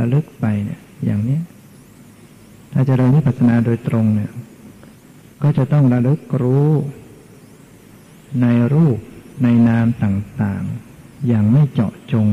[0.00, 1.38] ระลึกไปเนี่ยอย่างนี้
[2.72, 4.32] ถ้าจะเริญวิปัสสนาโดยตรงเนี่ย
[5.42, 6.68] ก็จะต้องระลึกรู้
[8.42, 8.98] ในรูป
[9.42, 12.26] ในนามต่างๆ อย่างไม่เจาะจง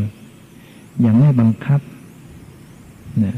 [1.02, 1.82] อย่างไม่บังคับ
[3.20, 3.38] เนี่ย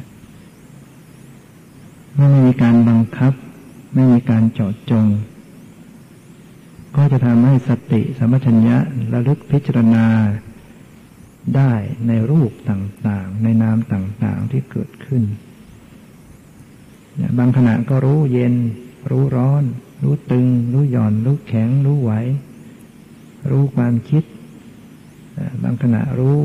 [2.17, 3.33] ไม่มีการบังคับ
[3.93, 5.05] ไม่มีการเจาะจง
[6.95, 8.77] ก็จะทำให้สติสัมปชัญญะ
[9.13, 10.05] ระลึกพิจารณา
[11.55, 11.73] ได้
[12.07, 15.23] ในรูปต่างๆ ในนามต่างๆที่เกิดขึ้น
[17.37, 18.55] บางขณะก็รู้เย็น
[19.11, 19.63] รู้ร้อน
[20.03, 22.11] รู้ตึง รู้หย่อน รู้แข็ง รู้ไหว
[23.49, 24.23] รู้ความคิด
[25.63, 26.39] บางขณะรู้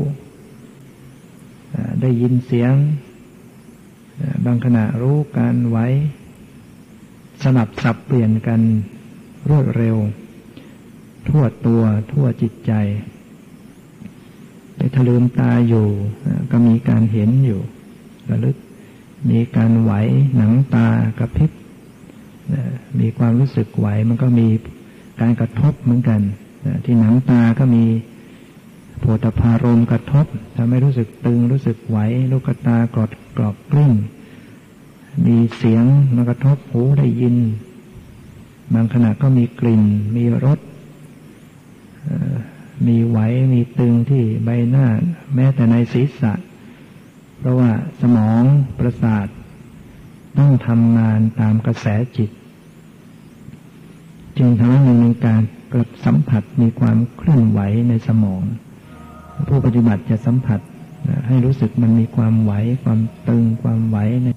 [2.01, 2.73] ได้ยินเสียง
[4.45, 5.77] บางขณะรู้การไหว
[7.43, 8.61] สลับสับเปลี่ยนกัน
[9.49, 9.97] รวดเร็ว
[11.27, 12.73] ทั่วตัวทั่วจิตใจ
[14.93, 15.87] ถ้าลืมตาอยู่
[16.51, 17.61] ก็มีการเห็นอยู่
[18.29, 18.55] ระลึก
[19.29, 19.91] มีการไหว
[20.35, 20.87] หนังตา
[21.19, 21.51] กระพริบ
[22.99, 24.47] มีความรู้สึกไหวมันก็มี
[25.21, 26.21] การกระทบเหมือนกัน
[26.85, 27.85] ที่หนังตาก็มี
[28.99, 31.97] โผฏพารมกระทบทำให้รู้สึกตึงรู้สึกไหว
[32.31, 33.91] ลูกตากรอดกรอบกลิ้ง
[35.25, 35.83] มีเสียง
[36.15, 37.35] มากระทบหูได้ยิน
[38.73, 39.83] บางขณะก็มีกลิ่น
[40.15, 40.59] มีรส
[42.87, 43.19] มีไหว
[43.53, 44.87] มีตึงที่ใบหน้า
[45.35, 46.33] แม้แต่ในศีรษะ
[47.37, 48.43] เพราะว่าสมอง
[48.79, 49.27] ประสาท
[50.37, 52.29] ต้องทำงานตามกระแสจิต
[54.37, 55.41] จึงทำให้มีการ
[55.73, 57.59] กระสัมผัสมีความเคลื่อนไหว
[57.89, 58.43] ในสมอง
[59.47, 60.59] ผู้ปฏิบัติจะสัมผัส
[61.27, 64.27] ให้รู้สึกมันมีความไหวความตึงความไหวใน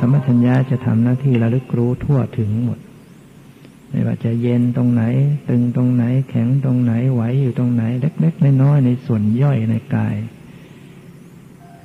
[0.00, 2.78] สมัชัญญาจะทำหน้าที่ระลึกรู้ทั่วถึงหมด
[3.88, 5.02] ไม่ว่าจะเย็นตรงไหน
[5.48, 10.16] ตึงตรงไหน แข็งตรงไหนไหวอยู่ตรงไหน เล็กๆน้อยๆในส่วนย่อยในกาย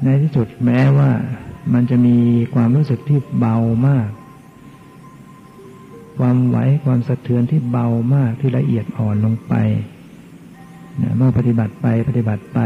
[0.03, 1.11] ในที่สุดแม้ว่า
[1.73, 2.17] มันจะมี
[2.55, 3.57] ความรู้สึกที่เบา
[3.87, 4.09] มาก
[6.17, 9.53] ความไหวความสะเทือนที่เบามากที่ละเอียดอ่อนลงไป
[11.17, 12.59] เมื่อปฏิบัติไปปฏิบัติไป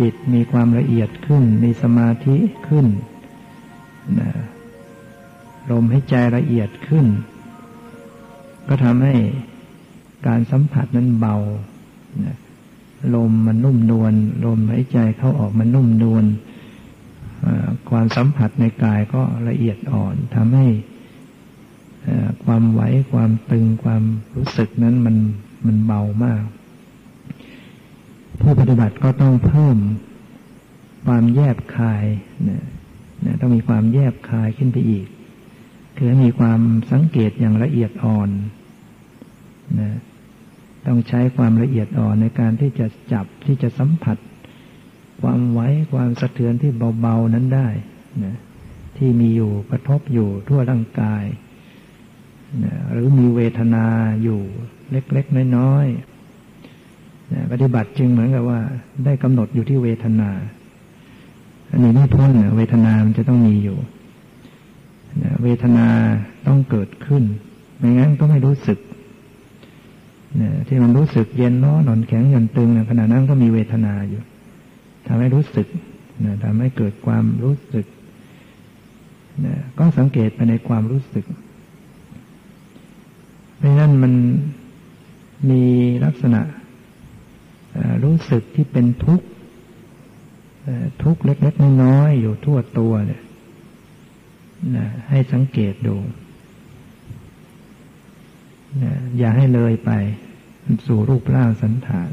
[0.00, 2.36] จิตมีความละเอียดขึ้น มีสมาธิ
[2.68, 2.86] ขึ้น
[5.74, 7.06] ลมให้ใจละเอียดขึ้น
[8.68, 9.14] ก็ทำให้
[10.26, 11.36] การสัมผัสนั้นเบา
[13.14, 14.14] ลมมันนุ่มนวล
[14.44, 16.24] ลมหายใจเข้าออกมันนุ่มนวล
[17.90, 20.66] ความสัมผัสในกายก็ละเอียดอ่อนทำให้
[22.44, 22.80] ความไหว
[23.12, 24.02] ความตึงความ
[24.36, 25.16] รู้สึกนั้นมัน
[25.66, 26.44] มันเบามาก
[28.40, 29.78] ผู้ปฏิบัติก็ต้องเพิ่ม
[31.06, 32.04] ความแยบคาย
[32.48, 32.64] นะ
[33.24, 35.06] นะต้องมีความแยบคายขึ้นไปอีก
[35.98, 36.60] คือมีความ
[36.92, 38.30] สังเกตอย่างละเอียดอ่อน
[39.80, 39.90] นะ
[40.86, 44.16] ต้องใช้ความละเอียดอ่อนในการที่จะจับที่จะสัมผัส
[45.22, 45.60] ความไหว
[45.92, 47.68] ความสะเทือนที่เบาๆนั้นได้
[48.24, 48.36] นะ
[48.96, 51.24] ที่มีอยู่กระทบอยู่ทั่วร่างกาย
[52.64, 53.86] นะหรือมีเวทนา
[54.22, 54.40] อยู่
[54.90, 58.60] เล็กๆน้อยๆนะปฏิบัติจึงเหมือนกับว่า
[59.04, 60.30] ได้กำหนดอยู่ที่เวทนา
[61.70, 63.78] อันนี้ไม่พ้นเวทนามันจะต้องมีอยู่
[65.42, 65.88] เวทนา
[66.46, 67.22] ต้องเกิดขึ้น
[67.78, 68.78] ไม่งั้นก็ไม่รู้สึก
[70.68, 74.22] ที่มันรู้สึกเย็นร้อนหนอนแข็งหย่อนตึงขณะนั้นก็มีเวทนาอยู่
[75.06, 75.66] ทำให้รู้สึก
[76.44, 77.86] ทำให้เกิดความรู้สึก
[79.78, 81.24] ก็สังเกตไปในความรู้สึก
[83.56, 84.12] เพราะนั้นมัน
[85.50, 85.62] มี
[86.04, 86.40] ลักษณะ
[88.04, 89.26] รู้สึกที่เป็นทุกข์
[91.02, 93.22] ทุกข์เล็กๆน้อยๆอยู่ทั่วตัวเนี่ย
[94.76, 95.96] นะให้สังเกตดู
[98.82, 99.90] นะอย่าให้เลยไป
[100.86, 102.10] สู่รูปร่างสันฐาน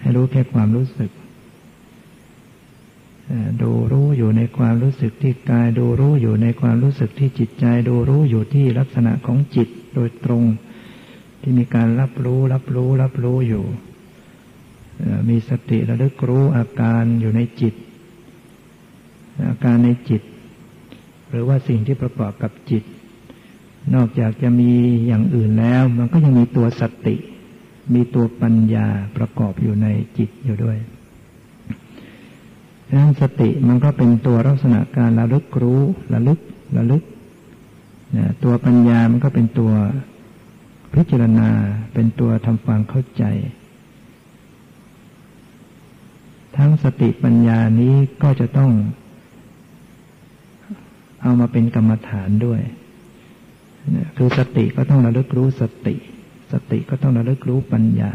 [0.00, 1.10] ให้รู้แค่ความรู้สึก
[3.62, 10.44] ดูรู้อยู่ในความรู้สึกที่กาย ดูรู้อยู่ในความรู้สึกที่จิตใจ ดูรู้อยู่ที่ลักษณะของจิตโดยตรง
[11.40, 13.64] ที่มีการรับรู้รับรู้รับรู้อยู่
[15.28, 17.74] มีสติระลึกรู้อาการอยู่ในจิต
[19.48, 20.22] อาการในจิต
[21.30, 22.84] หรือว่าสิ่งที่ประกอบกับจิต
[23.94, 24.70] นอกจากจะมี
[25.06, 27.16] อย่างอื่นแล้ว มันก็ยังมีตัวสติ
[27.94, 28.86] มีตัวปัญญา
[29.16, 29.86] ประกอบอยู่ใน
[30.18, 30.78] จิตอยู่ด้วย
[32.86, 35.80] ถนั้นสติมันก็เป็นตัวลักษณะการระลึกรู้
[36.14, 36.40] ระลึก
[36.76, 37.02] ระลึก
[38.16, 39.72] นะตัวปัญญามันก็เป็นตัว
[40.94, 41.50] พิจารณา
[41.94, 43.24] เป็นตัวทำความเข้าใจ
[46.56, 48.70] ทั้งสติปัญญานี้ก็จะต้อง
[51.22, 52.60] เอามาเป็นกรรมฐานด้วย
[54.16, 55.96] คือสติก็ต้องระลึกรู้สติ
[56.52, 58.12] สติก็ต้องระลึกรู้ปัญญา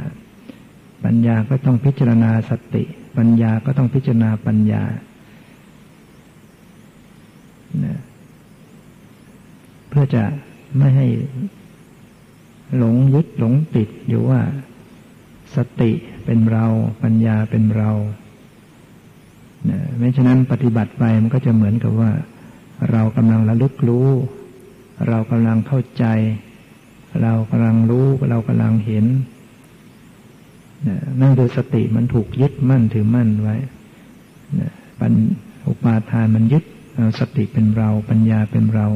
[1.06, 2.84] ปัญญาก็ต้องพิจารณาสติ
[3.18, 4.84] ปัญญาก็ต้องพิจารณาปัญญา
[9.90, 10.24] เพื่อจะ
[10.78, 11.08] ไม่ให้
[12.78, 14.42] หลงยึดหลงติดอยู่ว่า
[15.56, 15.92] สติ
[16.26, 16.66] เป็นเรา
[17.04, 17.92] ปัญญาเป็นเรา
[19.98, 22.12] ไม่ฉะนั้นปฏิบัติไปมันก็จะเหมือนกับว่า
[22.92, 24.10] เรากำลังระลึกรู้
[25.08, 26.06] เรากำลังเข้าใจ
[27.22, 29.06] เรากำลังรู้ เรากำลังเห็น
[31.22, 33.56] นั่นคือสติมันถูกยึดมั่นถือมั่นไว้
[35.00, 35.14] ปัญ
[35.68, 36.64] อุปาทานมันยึด
[37.20, 38.88] สติเป็นเรา ปัญญาเป็นเรา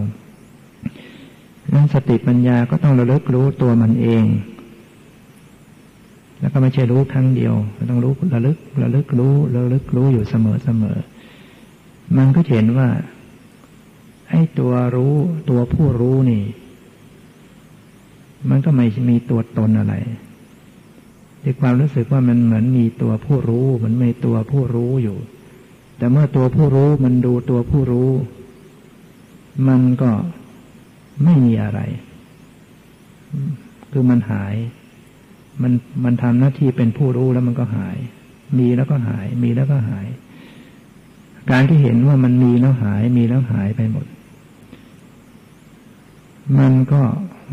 [1.74, 4.24] นั้นสติปัญญาก็ต้องระลึกรู้ตัวมันเอง
[6.40, 7.54] แล้วก็ไม่ใช่รู้ครั้งเดียว
[7.90, 10.98] ต้องรู้ระลึกระลึกรู้ระลึกรู้อยู่เสมอเสมอ
[12.18, 12.88] มันก็เห็นว่า
[14.30, 15.16] ไอ้ตัวรู้
[15.50, 16.44] ตัวผู้รู้นี่
[18.50, 19.96] มันก็ไม่มีตัวตนอะไร
[21.42, 25.18] ในความรู้สึกว่ามันเหมือนมีตัวผู้รู้ มันไม่ตัวผู้รู้อยู่
[25.98, 28.12] แต่เมื่อตัวผู้รู้มันดูตัวผู้รู้
[29.68, 30.12] มันก็
[31.24, 31.80] ไม่มีอะไร
[33.92, 34.56] คือมันหาย
[35.62, 35.74] มัน
[36.04, 37.98] มันทำหน้าที่เป็นผู้รู้แล้วมันก็หาย
[38.58, 40.08] มีแล้วก็หาย มีแล้วก็หาย
[41.52, 44.06] การที่เห็นว่ามันมีแล้วหาย มีแล้วหายไปหมด
[46.58, 47.02] มันก็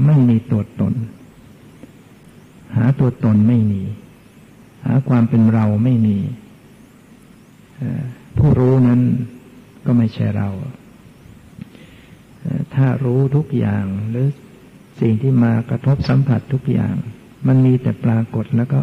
[0.07, 0.95] ไม่มีตัวตน
[2.77, 3.83] หาตัวตนไม่มี
[4.85, 6.17] หาความเป็นเราไม่มี
[8.39, 9.01] ผู้รู้นั้น
[9.87, 10.49] ก็ไม่ใช่เรา
[12.75, 14.27] ถ้ารู้ทุกอย่างหรือ
[15.01, 16.95] สิ่งที่มากระทบสัมผัสทุกอย่าง
[17.47, 18.81] มันมีแต่ปรากฏแล้วก็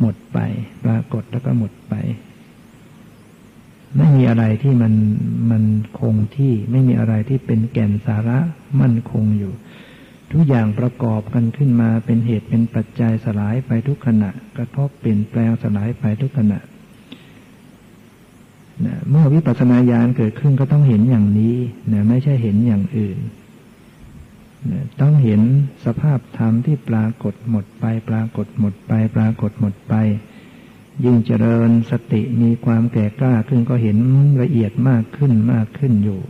[0.00, 0.38] หมดไป
[0.84, 1.94] ปรากฏแล้วก็หมดไป
[3.96, 4.94] ไม่มีอะไรที่มัน
[5.50, 5.62] มัน
[5.98, 8.38] คงที่ ไม่มีอะไรที่เป็นแก่นสาระ
[8.80, 9.52] มั่นคงอยู่
[10.32, 16.60] ทุกอย่างประกอบกันขึ้นมาเป็นเหตุเป็นปัจจัยสลายไปทุกขณะ กระทบเปลี่ยนแปลงสลายไปทุกขณะ
[18.84, 21.56] นะเมื่อวิปัสสนาญาณเกิดขึ้นก็ต้องเห็นอย่างนี้
[21.92, 23.18] นะไม่ใช่เห็นอย่างอื่น
[24.70, 25.40] นะต้องเห็น
[25.84, 29.94] สภาพธรรมที่ปรากฏหมดไป ปรากฏหมดไป ปรากฏหมดไป
[31.04, 33.96] ยิ่งเจริญสติมีความแก่กล้าขึ้นก็เห็น
[34.42, 36.20] ละเอียดมากขึ้นมากขึ้นอยู่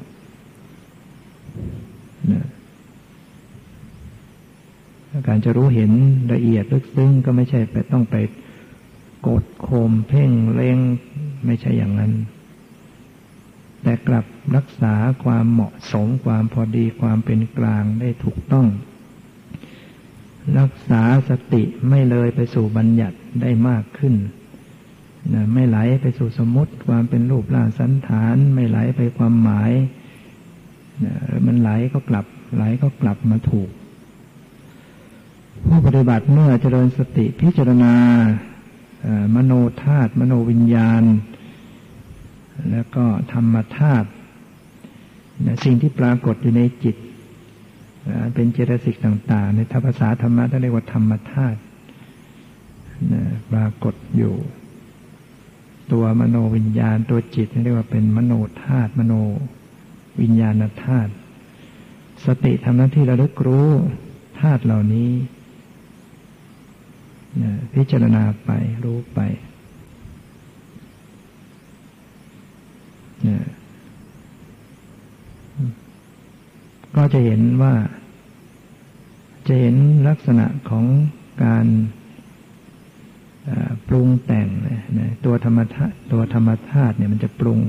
[2.33, 2.47] นะ
[5.27, 5.93] การจะรู้เห็น
[6.33, 8.17] ละเอียดลึกซึ้งก็ไม่ใช่ไปต้องไป
[9.29, 10.79] กดโคมเพ่งเล็ง
[11.47, 12.13] ไม่ใช่อย่างนั้น
[13.83, 14.25] แต่กลับ
[14.57, 14.95] รักษา
[15.25, 18.67] ความเหมาะสมความพอดีความเป็นกลางได้ถูกต้อง
[20.59, 24.15] รักษาสติไม่เลยไปสู่บัญญัติได้มากขึ้น
[25.35, 29.73] นะไม่ไหลไปสู่สมมติความเป็นรูปร่างสันฐาน ไม่ไหลไปความหมาย
[31.47, 32.27] มันไหลก็กลับ
[32.57, 33.71] ไหลก็กลับมาถูก
[35.67, 37.95] ผู้ปฏิบัติเมื่อเจริญสติพิจารณา
[39.35, 39.53] มโน
[39.83, 41.03] ธาตุมโนวิญญาณ
[42.71, 44.09] แล้วก็ธรรมธาตุ
[45.65, 46.97] สิ่งที่ปรากฏอยู่ในจิต
[48.35, 51.59] เป็นเจตสิกต่าง ๆ ในภาษาธรรมะท่านเรียกว่าธรรมธาตุ
[53.53, 54.35] ปรากฏอยู่
[55.93, 58.33] ตัวมโนวิญญาณตัวจิตเรียกว่าเป็นมโน
[58.65, 59.15] ธาตุมโน
[60.21, 61.13] วิญญาณธาตุ
[62.25, 63.69] สติทำหน้าที่ระลึกรู้
[64.41, 65.11] ธาตุเหล่านี้
[67.75, 68.51] พิจารณาไป
[68.85, 69.21] รู้ไป
[76.97, 77.75] ก็จะเห็นว่า
[79.47, 79.77] จะเห็น
[80.09, 80.85] ลักษณะของ
[81.45, 81.67] การ
[83.89, 84.49] ปรุงแต่ง
[84.99, 87.61] นะตัวธรรมธาตุตัวธรรมธาตุเนี่ยมันจะปรุง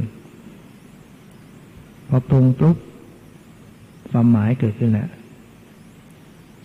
[2.13, 2.77] พอปรุงปุ๊บ
[4.09, 5.09] ความหมายเกิดขึ้นแล้ว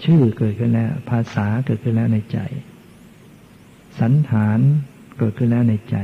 [0.04, 2.38] ชื่อเกิดขึ้นแล้ว ภาษาเกิดขึ้นแล้วในใจ
[4.00, 4.58] สันฐาน
[5.18, 5.96] เกิดขึ้นแล้วในใจ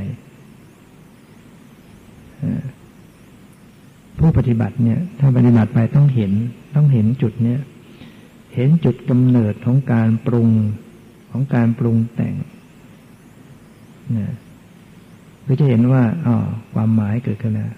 [4.17, 6.31] ผู้ปฏิบัติเนี่ย ถ้าปฏิบัติไปต้องเห็น
[6.75, 7.59] ต้องเห็นจุดเนี้ย
[8.55, 10.49] เห็นจุดกำเนิดของการปรุง
[11.31, 12.35] ของการปรุงแต่ง
[14.13, 14.31] เนี่ย
[15.45, 16.35] ก็จะเห็นว่าอ๋อ
[16.73, 17.71] ความหมายเกิดขึ้นแล้ว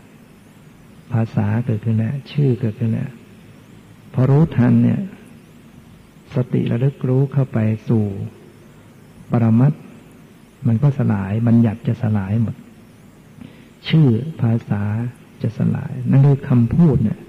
[1.13, 3.11] ภาษาเกิดขึ้นแล้วชื่อเกิดขึ้นแล้ว
[4.13, 4.99] พอรู้ทันเนี่ย
[6.35, 7.57] สติระลึกรู้เข้าไป
[7.89, 8.05] สู่
[9.31, 9.73] ปรมัต
[10.67, 12.55] มันก็สลายบัญญัติจะสลายหมด
[13.89, 14.07] ชื่อ
[14.41, 14.83] ภาษา
[15.41, 17.19] จะสลาย นั่นคือคำพูดเนี่ย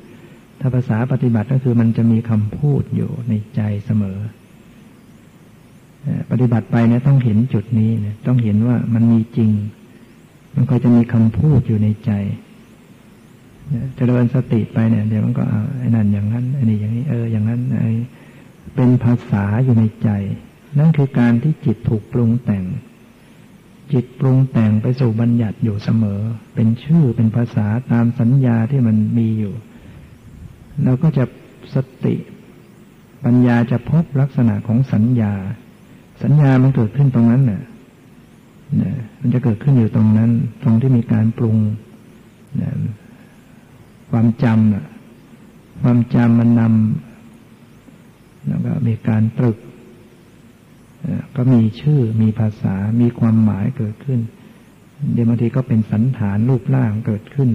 [0.61, 4.18] ถ้าภาษาปฏิบัติก็คือมันจะมีคำพูดอยู่ในใจเสมอ
[6.30, 9.50] ปฏิบัติไปเนี่ยต้องเห็นจุดนี้เนี่ยต้องเห็นว่ามันมีจริง
[10.54, 12.12] มันก็จะมีคำพูดอยู่ในใจ
[13.96, 17.90] จะเดินสติไปเนี่ยเดี๋ยวมันก็เอาไอ้นั่นอย่างนั้นไอ้นี่อย่างนี้เอออย่างนั้นไอ้
[18.75, 20.11] เป็นภาษาอยู่ในใจ
[20.78, 22.64] นั่นคือการที่จิตถูกปรุงแต่ง
[23.92, 26.20] จิตปรุงแต่งไปสู่บัญญัติอยู่เสมอ
[26.54, 29.54] เป็นชื่อเป็นภาษาตามสัญญาที่มันมีอยู่
[30.85, 31.25] เราก็จะ
[31.75, 32.14] สติ
[33.25, 35.32] ปัญญาจะพบลักษณะของสัญญา
[36.23, 37.62] สัญญามันเกิดขึ้นตรงนั้นน่ะ
[39.20, 40.30] มันจะเกิดขึ้นอยู่ตรงนั้น
[40.62, 41.56] ตรงที่มีการปรุง
[44.18, 44.87] ความจำน่ะ
[45.82, 49.58] ความจำมันนำแล้วก็มีการตรึก
[51.37, 54.20] ก็มีชื่อมีภาษามีความหมายเกิดขึ้น
[55.12, 57.50] เดี๋ยวบางทีก็เป็นสันฐานรูปร่างเกิดขึ้น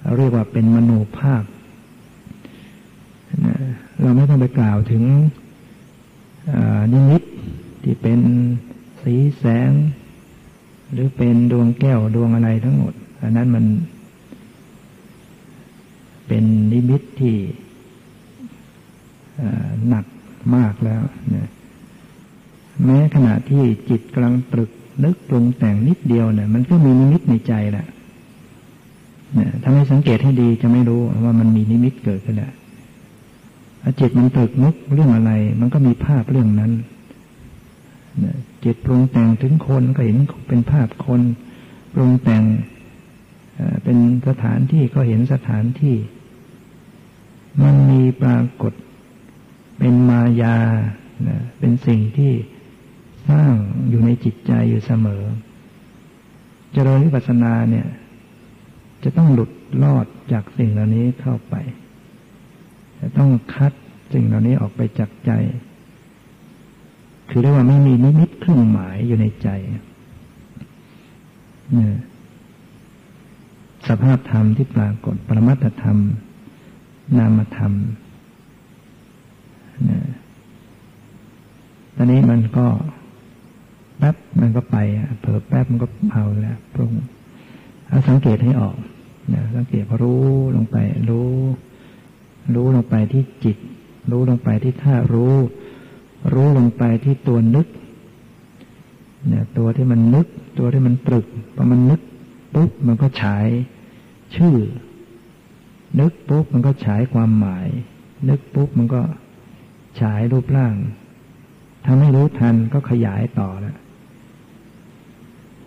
[0.00, 1.44] เราเรียกว่าเป็นมโนภาพ
[4.00, 5.04] เราไม่ต้องไปกล่าวถึง
[6.92, 7.22] นิมิต
[7.82, 8.20] ที่เป็น
[9.02, 9.70] สีแสง
[10.92, 13.64] หรือเป็นดวงแก้วดวงอะไรทั้งหมด อันนั้นมัน
[16.26, 17.36] เป็นนิมิตที่
[19.88, 20.04] หนัก
[20.54, 21.02] มากแล้ว
[21.34, 21.50] นะ
[22.84, 24.70] แม้ขณะที่จิตกำลังตรึก
[25.04, 27.86] นึกปรุงแต่งนิดเดียวเนี่ย มันก็มีนิมิตในใจแหละ
[29.34, 32.52] เนี่ยถ้าไม่สังเกตให้ดีจะไม่รู้ว่ามันมีนิมิตเกิดขึ้นแล้ว
[34.00, 36.72] จิตมันตรึกนึกเรื่องอะไร มันก็มีภาพเรื่องนั้น
[38.64, 40.18] จิตปรุงแต่งถึงคนก็เห็น
[40.48, 41.20] เป็นภาพคน
[41.94, 42.42] ปรุงแต่ง
[43.84, 45.96] เป็นสถานที่ก็เห็นสถานที่
[47.62, 48.72] มันมีปรากฏ
[49.78, 50.56] เป็นมายา
[51.28, 52.32] นะเป็นสิ่งที่
[53.28, 53.54] สร้าง
[53.88, 55.22] อยู่ในจิตใจอยู่เสมอ
[56.72, 57.86] เจริญวิปัสสนาเนี่ย
[59.04, 59.50] จะต้องหลุด
[59.82, 61.54] ลอดจากสิ่งเหล่านี้เข้าไป
[63.00, 63.72] จะต้องคัด
[64.12, 65.32] สิ่งเหล่านี้ออกไปจากใจ
[67.28, 69.84] คือเรียกว่าไม่มีนิมิตเครื่องหมายอยู่ในใจเนี่ย
[73.88, 75.98] สภาพธรรมที่ปรากฏ ปรมัตธรรม
[77.18, 77.72] นามธรรม
[79.90, 79.98] นะ
[81.96, 82.66] ตอนนี้มันก็
[83.98, 84.76] แป๊บมันก็ไป
[85.20, 86.92] เผลอแป๊บมันก็เอาแล้วปรุง
[87.88, 88.76] เอาสังเกตให้ออก
[89.32, 90.76] นะสังเกตพอรู้ลงไป
[91.10, 91.32] รู้
[92.54, 93.56] รู้ลงไปที่จิต
[94.10, 95.34] รู้ลงไปที่ท่ารู้
[96.34, 97.66] รู้ลงไปที่ตัวนึก
[99.28, 100.26] เนี่ยตัวที่มันนึก
[100.58, 102.00] ตัวที่มันตรึกพอมันนึก
[102.54, 103.46] ปุ๊บมันก็ฉาย
[104.36, 104.56] ชื่อ
[106.00, 107.66] นึกปุ๊บมันก็ฉายความหมาย
[108.28, 109.02] นึกปุ๊บมันก็
[110.00, 110.74] ฉายรูปร่าง
[111.86, 113.76] ทำให้รู้ทันก็ขยายต่อแล้ว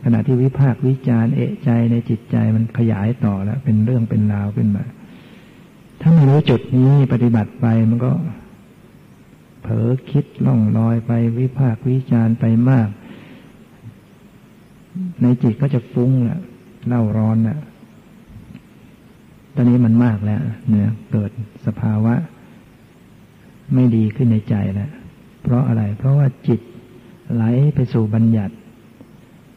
[0.03, 4.83] ขณะที่วิพากวิจารเอะใจในจิตใจมันขยายต่อแล้ว เป็นเรื่องเป็นราวขึ้นมา
[6.01, 8.11] ถ้าไม่รู้จุดนี้ปฏิบัติไปมันก็
[9.61, 12.89] เผลอคิดล่องลอยไปวิพากวิจารไปมาก
[15.21, 16.39] ในจิตก็จะฟุ้งแหละ
[16.87, 17.59] เล่าร้อนแหละ
[19.59, 21.31] อนนี้มันมากแล้วเนี่ยเกิด
[21.65, 22.13] สภาวะ
[23.73, 24.91] ไม่ดีขึ้นในใจแล้ว
[25.41, 26.59] เพราะอะไร เพราะว่าจิต
[27.33, 27.43] ไหล
[27.75, 28.53] ไปสู่บัญญัติ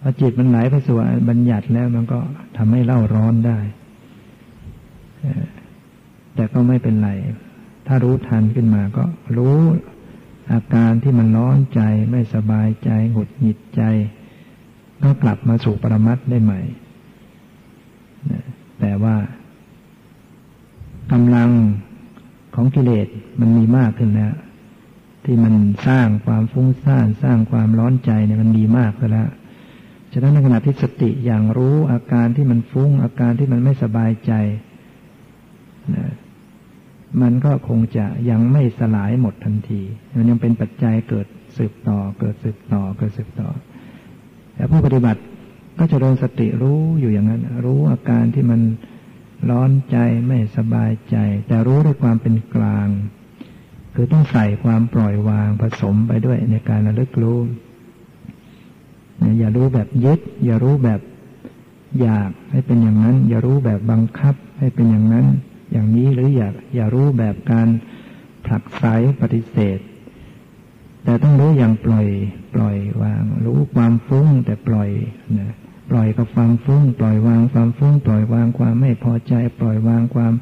[0.00, 0.96] พอจิตมันไหลไปสู่
[1.28, 2.18] บัญญัติแล้วมันก็
[2.56, 3.58] ทำให้เล่าร้อนได้
[6.34, 7.10] แต่ก็ไม่เป็นไร
[7.86, 9.04] ถ้ารู้ทันขึ้นมาก็
[9.36, 9.58] รู้
[10.52, 11.80] อาการที่มันร้อนใจ
[12.10, 13.82] ไม่สบายใจหงุดหงิดใจ
[15.02, 16.60] ก็กลับมาสู่ปรมัตได้ใหม่
[18.80, 19.14] แต่ว่า
[21.12, 21.50] กำลัง
[22.54, 23.08] ของกิเลส
[23.40, 24.34] มันมีมากขึ้นแล้ว
[25.24, 25.54] ที่มัน
[25.88, 29.28] สร้างความฟุ้งซ่านสร้างความร้อนใจเนี่ยมันมีมากไปแล้ว
[30.12, 34.32] ฉะนั้นในขณะที่สติอย่างรู้อาการที่มันฟุ้ง อาการที่มันไม่สบายใจ
[35.96, 36.12] นะ
[37.22, 39.82] มันก็คงจะยังไม่สลายหมดทันที
[40.18, 41.26] มันยังเป็นปัจจัยเกิด
[41.56, 43.48] สืบต่อ เกิดสืบต่อ เกิดสืบต่อ
[44.54, 45.20] แต่ผู้ปฏิบัติ
[45.78, 48.60] ก็จะเริญสติรู้อยู่อย่างนั้น รู้อาการที่มัน
[49.50, 49.96] ร้อนใจ
[50.28, 52.88] ไม่สบายใจ แต่รู้ด้วยความเป็นกลาง
[53.94, 57.38] คือต้องใส่ความปล่อยวางผสมไปด้วยในการระลึกรู้
[59.38, 61.00] อย่ารู้แบบยึด อย่ารู้แบบ
[62.00, 65.26] อยากให้เป็นอย่างนั้น อย่ารู้แบบบังคับให้เป็นอย่างนั้น
[65.72, 67.68] อย่างนี้หรืออย่าอย่ารู้แบบการ
[68.44, 68.84] ผลักไส
[69.20, 69.78] ปฏิเสธ
[71.04, 72.08] แต่ต้องรู้อย่างปล่อย
[72.54, 74.90] ปล่อยวาง รู้ความฟุ้งแต่ปล่อย
[75.38, 75.52] นะ
[75.92, 80.34] ปล่อยกับความฟุ้งปล่อยวางความฟุ้งปล่อยวางความไม่พอใจ ปล่อยวางความ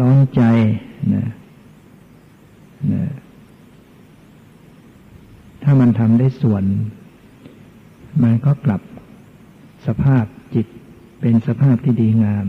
[0.00, 0.42] ร้อนใจ
[1.14, 1.28] นะ
[2.92, 3.04] นะ
[5.62, 6.64] ถ้ามันทำได้ส่วน
[8.22, 8.82] มันก็กลับ
[9.86, 10.66] สภาพจิต
[11.20, 12.46] เป็นสภาพที่ดีงาม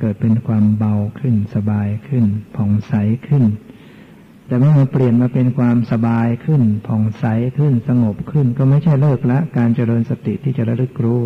[0.00, 2.24] เกิดเป็นความเบาขึ้นสบายขึ้น
[2.56, 2.92] ผ่องใส
[3.28, 3.44] ขึ้น
[4.46, 7.24] แต่เมื่อมาเปลี่ยนมาเป็นความสบายขึ้นผ่องใส
[7.58, 11.22] ขึ้นสงบขึ้น ก็ไม่ใช่เลิกละการเจริญสติที่จะระลึกรู้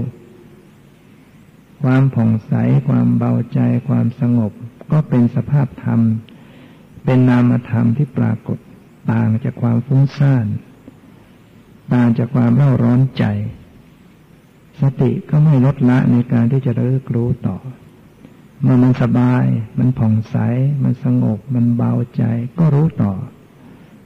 [1.83, 2.53] ความผ่องใส
[2.89, 4.53] ความเบาใจ ความสงบ
[4.93, 6.01] ก็เป็นสภาพธรรม
[7.05, 8.59] เป็นนามธรรมที่ปรากฏ
[9.13, 10.47] ต่างจากความฟุ้งซ่าน
[11.95, 13.25] ต่างจากความเล่าร้อนใจ
[14.81, 17.57] สติก็ไม่ลดละในการที่จะระลึกรู้ต่อ
[18.63, 19.45] เมื่อมันสบาย
[19.79, 20.37] มันผ่องใส
[20.83, 22.23] มันสงบ มันเบาใจ
[22.59, 23.13] ก็รู้ต่อ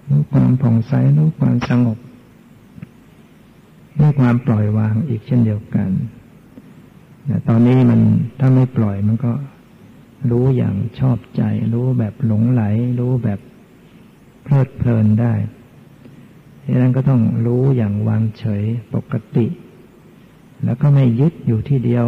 [0.09, 1.99] รู้ความผ่องใส รู้ความสงบ
[3.99, 5.91] รู้ความปล่อยวางอีกเช่นเดียวกัน
[7.27, 8.01] แต่ตอนนี้มัน
[8.39, 9.33] ถ้าไม่ปล่อยมันก็
[10.31, 11.43] รู้อย่างชอบใจ
[11.75, 12.63] รู้แบบหลงไหล
[12.99, 13.41] รู้แบบ
[14.43, 15.33] เพลิดเพลินได้
[16.67, 19.47] ดังนั้นก็ต้องรู้อย่างวางเฉยปกติ
[20.65, 22.07] แล้วก็ไม่ยึดอยู่ที่เดียว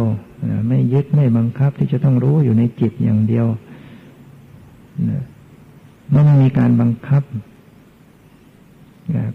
[0.67, 3.47] ไม่ยึดไม่บังคับที่จะต้องรู้อยู่ในจิตอย่างเดียว
[6.09, 7.23] เมื่อไม่มีการบังคับ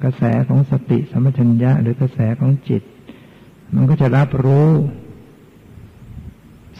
[0.05, 2.83] กระแสของสติสัมปชัญญะหรือกระแสของจิต
[3.75, 4.69] มันก็จะรับรู้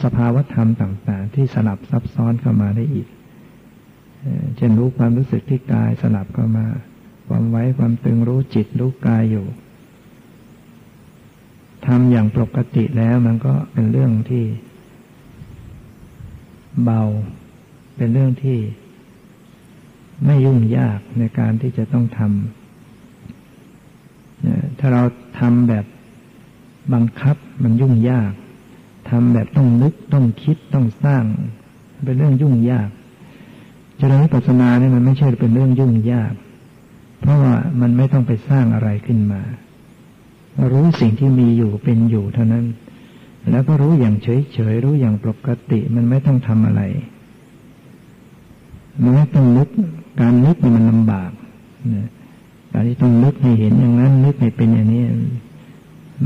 [0.03, 3.07] สภาวธรรมต่าง ๆ ที่สลับซับซ้อนเข้ามาได้อีก
[4.57, 6.67] เช่นรู้ความรู้สึกที่กายสลับเข้ามา
[7.27, 9.45] ความไว้ความตึงรู้จิตรู้กายอยู่
[11.85, 14.45] ทำอย่างปกติแล้วมันก็เป็นเรื่องที่
[16.83, 17.01] เบา
[17.97, 18.57] เป็นเรื่องที่
[20.25, 25.03] ไม่ยุ่งยากในการที่จะต้องทำถ้าเรา
[25.39, 25.85] ทำแบบ
[26.93, 28.31] บังคับมันยุ่งยาก
[29.09, 31.23] ทำแบบต้องนึกต้องคิดต้องสร้าง
[32.05, 32.89] เป็นเรื่องยุ่งยาก
[33.99, 36.33] จริญวิปัสสนาเนี่ยมันไม่ใช่เป็นเรื่องยุ่งยาก
[37.19, 39.41] เพราะว่ามันไม่ต้องไปสร้างอะไรขึ้นมา
[40.71, 42.65] รู้สิ่งที่มีอยู่เป็นอยู่เท่านั้น
[43.51, 46.81] แล้วก็รู้อย่างเฉยเฉยรู้อย่างปกติมันไม่ต้องทำอะไร
[49.01, 49.69] มันไม่ต้องนึก
[50.19, 51.31] การนึกมันลำบาก
[52.71, 55.03] การที่ต้องนึกให้เห็นอย่างนั้น นึกให้เป็นอย่างนี้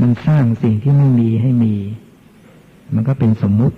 [0.00, 1.74] มันสร้างสิ่งที่ไม่มีให้มี
[2.94, 3.76] มันก็เป็นสมมุติ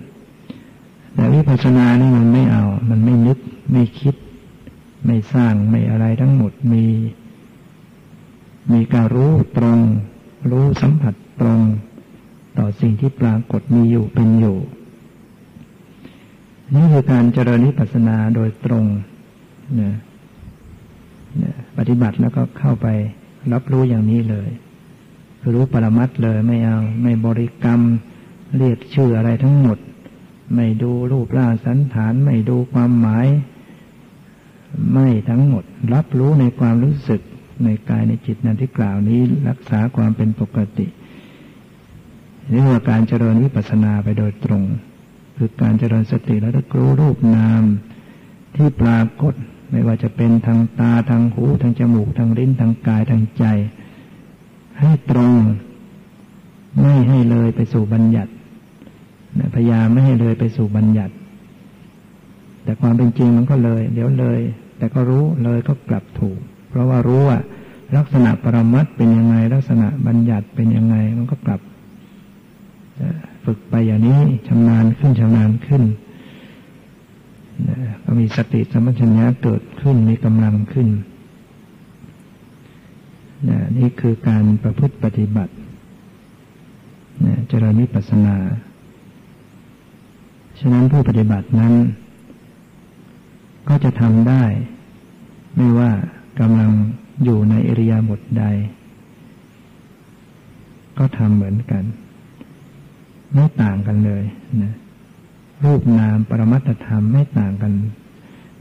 [1.15, 3.37] แต่วิปัสสนานี่มันไม่เอา มันไม่นึก
[3.71, 4.15] ไม่คิด
[5.05, 6.85] ไม่สร้างไม่อะไรทั้งหมดมี
[8.71, 9.79] มีการรู้ตรง
[10.49, 11.59] รู้สัมผัสตรง
[12.57, 14.57] ต่อสิ่งที่ปรากฏมีอยู่เป็นอยู่
[16.75, 18.85] นี่คือการเจริญนิพพานาโดยตรง
[19.79, 19.93] นี่ย
[21.77, 22.87] ปฏิบัติแล้วก็เข้าไป
[23.53, 24.49] รับรู้อย่างนี้เลย
[25.39, 27.81] คือรู้ปรมัตเลยไม่เอา ไม่บริกรรม
[28.57, 29.77] เรียกชื่ออะไรทั้งหมด
[30.55, 33.27] ไม่ดูรูปร่างสันฐาน ไม่ดูความหมาย
[34.93, 37.21] ไม่ทั้งหมด รับรู้ในความรู้สึก
[37.65, 39.19] ในกายในจิตนั้นที่กล่าวนี้
[39.49, 40.87] รักษาความเป็นปกติ
[42.49, 44.63] เรียกว่าการเจริญวิปัสสนาไปโดยตรง
[45.37, 47.63] คือการเจริญสติและรู้รูปนาม
[48.55, 49.33] ที่ปรากฏ
[49.71, 53.45] ไม่ว่าจะเป็นทางตาทางหูทางจมูกทางลิ้นทางกายทางใจ
[54.79, 55.33] ให้ตรง
[56.79, 58.31] ไม่ให้เลยไปสู่บัญญัติ
[59.55, 61.13] พยายามไม่ให้เลยไปสู่บัญญัติ
[62.63, 64.39] แต่ความเป็นจริงมันก็เลย เดี๋ยวเลย
[64.77, 66.39] แต่ก็รู้เลยก็กลับถูก
[66.71, 67.39] เพราะว่ารู้ว่า
[67.97, 71.61] ลักษณะปรมัตเป็นยังไง ลักษณะบัญญัติเป็นยังไง มันก็กลับ
[73.45, 75.83] ฝึกไปอย่างนี้ชำนาญขึ้นชำนาญขึ้น
[78.03, 80.87] ก็มีสติสมัชัญญะเกิดขึ้นมีกำลังขึ้น
[83.77, 85.53] นี่คือการประพฤติปฏิบัติ
[87.49, 88.37] เจริญวิปัสสนา
[90.59, 91.73] ฉะนั้นผู้ปฏิบัตินั้น
[93.67, 94.43] ก็จะทำได้
[95.55, 95.91] ไม่ว่า
[96.41, 96.71] กำลัง
[97.23, 98.43] อยู่ในอริยาบทใด
[100.97, 101.83] ก็ทำเหมือนกัน
[103.33, 104.23] ไม่ต่างกันเลย
[104.63, 104.73] นะ
[105.63, 107.73] รูปนามปรมัตธรรมไม่ต่างกัน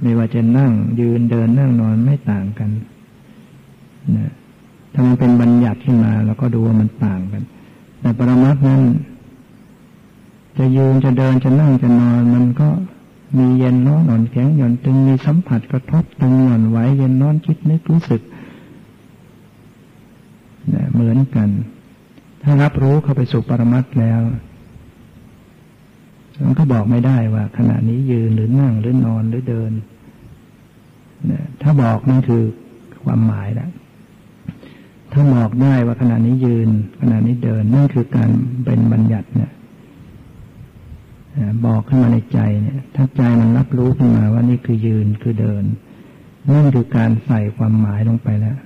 [0.00, 2.70] ไม่ว่าจะนั่งยืนเดินนั่งนอนไม่ต่างกัน
[4.16, 4.32] นะ
[4.92, 7.42] ถ้ามันเป็นบัญญัติขึ้นมาเราก็ดูว่ามันต่างกัน
[8.00, 8.82] แต่ปรมัตนั้น
[10.58, 12.68] จะยืนจะเดินจะนั่งจะนอนมันก็
[13.36, 18.22] มีเย็นร้อนอ่อนแข็งหย่อนตึงมีสัมผัสกระทบตึงหย่อนไหวเย็นร้อนคิดนึกรู้สึก
[20.92, 21.48] เหมือนกัน
[22.42, 24.20] ถ้ารับรู้เข้าไปสู่ปรมัตแล้ว
[26.44, 29.72] มันก็บอกไม่ได้ว่า ขณะนี้ยืนหรือนั่งหรือนอนหรือเดิน
[31.62, 32.42] ถ้าบอกนั่นคือ
[33.04, 33.70] ความหมายแล้ว
[35.12, 36.68] ถ้าบอกได้ว่าขณะนี้ยืน
[37.00, 38.30] ขณะนี้เดินนั่นคือการ
[38.64, 39.50] เป็นบัญญัติเนี่ย
[41.66, 45.64] บอกขึ้นมาในใจเนี่ย ถ้าใจมันรับรู้ขึ้นมาว่านี่คือยืนคือเดิน
[46.54, 48.56] นั่นคือการใส่ความหมายลงไปแล้ว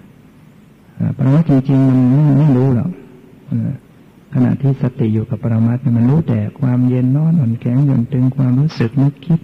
[1.17, 2.01] ปลว่าจริงๆ มัน
[2.39, 2.91] ไม่รู้หรอก
[4.33, 9.41] ขณะที่สติอยู่กับปรมัตมันรู้แต่ความเย็นน้อนอ่อนแข็งหย่อนตึงความรู้สึกนึกคิด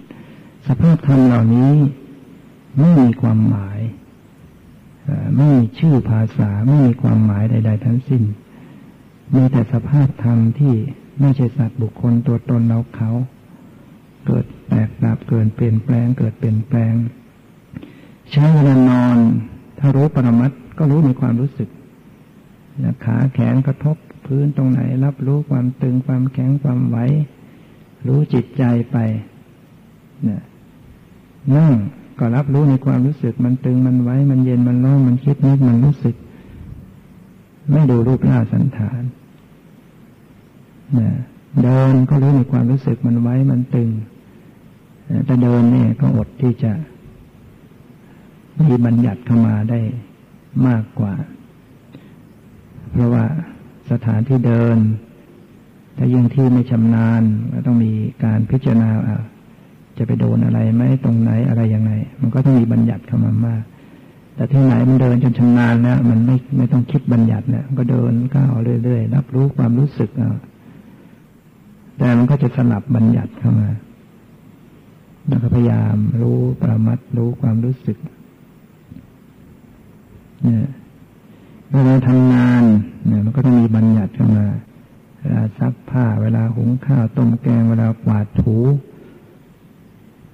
[0.68, 1.72] สภาพธรรมเหล่านี้
[2.78, 3.80] ไม่มีความหมาย
[5.36, 8.22] ไม่มีชื่อภาษาไม่มีความหมายใด ๆ ทั้งสิ้น
[9.34, 10.74] มีแต่สภาพธรรมที่
[11.20, 13.10] ไม่ใช่สัตว์บุคคลตัวตนเราเขา
[14.26, 16.94] เกิดแตกดับเกิดเปลี่ยนแปลง เกิดเปลี่ยนแปลง
[18.32, 19.16] ใช้เวลานอน
[19.78, 21.68] ถ้ารู้ปรมัตก็รู้ในความรู้สึก
[23.04, 26.98] ขาแขนกระทบพื้นตรงไหน รับรู้ความตึงความแข็งความไหว
[28.06, 28.96] รู้จิตใจไป
[31.54, 31.72] นั่ง
[32.18, 36.14] ก็รับรู้ในความรู้สึกมันตึงมันไหวมันเย็นมันร้อนมันคิดนึกมันรู้สึก
[37.70, 39.02] ไม่ดูรูปร่างสันฐาน
[40.94, 41.14] เนี่ย
[41.62, 43.90] เดินก็รู้ในความรู้สึกมันไว้มันตึง
[45.26, 46.72] แต่เดินเนี่ยก็อดที่จะ
[48.68, 49.80] มีบัญญัติเข้ามาได้
[50.66, 51.14] มากกว่า
[52.92, 53.24] เพราะว่า
[53.90, 54.76] สถานที่เดิน
[55.96, 57.22] ถ้ายิ่งที่ไม่ชำนาญ
[57.52, 57.92] ก็ต้องมี
[58.24, 58.90] การพิจารณา
[59.98, 63.62] จะไปโดนอะไรไหมตรงไหนอะไรยังไง มันก็ต้องมีบัญญัติเข้ามามาก
[64.34, 68.52] แต่ที่ไหนมันเดินจนชำนาญแล้วมันไม่ไม่ต้องคิดบัญญัติเนี่ยก็เดินก้าว
[68.84, 70.30] เรื่อยๆรับรู้ความรู้สึกอะ
[72.00, 73.70] แต่มันก็จะสลับบัญญัติเข้ามา
[75.28, 77.98] แล้วก็พยายามรู้ประมัดรู้ความรู้สึก
[80.44, 80.68] เนี่ย
[81.72, 82.62] เวลาทำงาน
[83.06, 84.46] เนี่ยมันก็ต้องมีบัญญัติเข้ามา
[85.20, 88.58] เวลาซักผ้า เวลาหุงข้าวต้มแกง เวลากวาดถู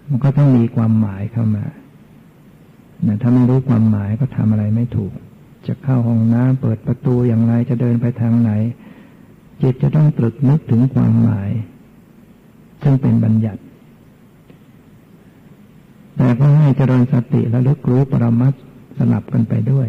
[0.08, 1.64] มันก็ต้องมีความหมายเข้ามา
[3.02, 5.12] เนี่ยถ้าไม่รู้ความหมายก็ทำอะไรไม่ถูก
[5.66, 8.52] จะเข้าห้องน้ำเปิดประตูอย่างไรจะเดินไปทางไหน
[9.62, 11.50] จิตจะต้องตรึกนึกถึงความหมาย
[12.82, 13.62] ซึ่งเป็นบัญญัติ
[16.16, 18.54] แต่ก็ให้เจริญสติและลึกรู้ปรมัต
[18.98, 19.88] สลับกันไปด้วย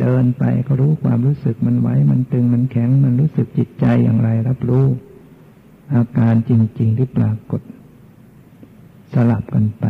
[0.00, 4.86] เดินไปก็รู้ความรู้สึกมันไหวมันตึงมันแข็งมันรู้สึกจิตใจอย่างไร รับรู้
[5.94, 7.60] อาการจริง ๆ ที่ปรากฏ
[9.14, 9.84] สลับกันไป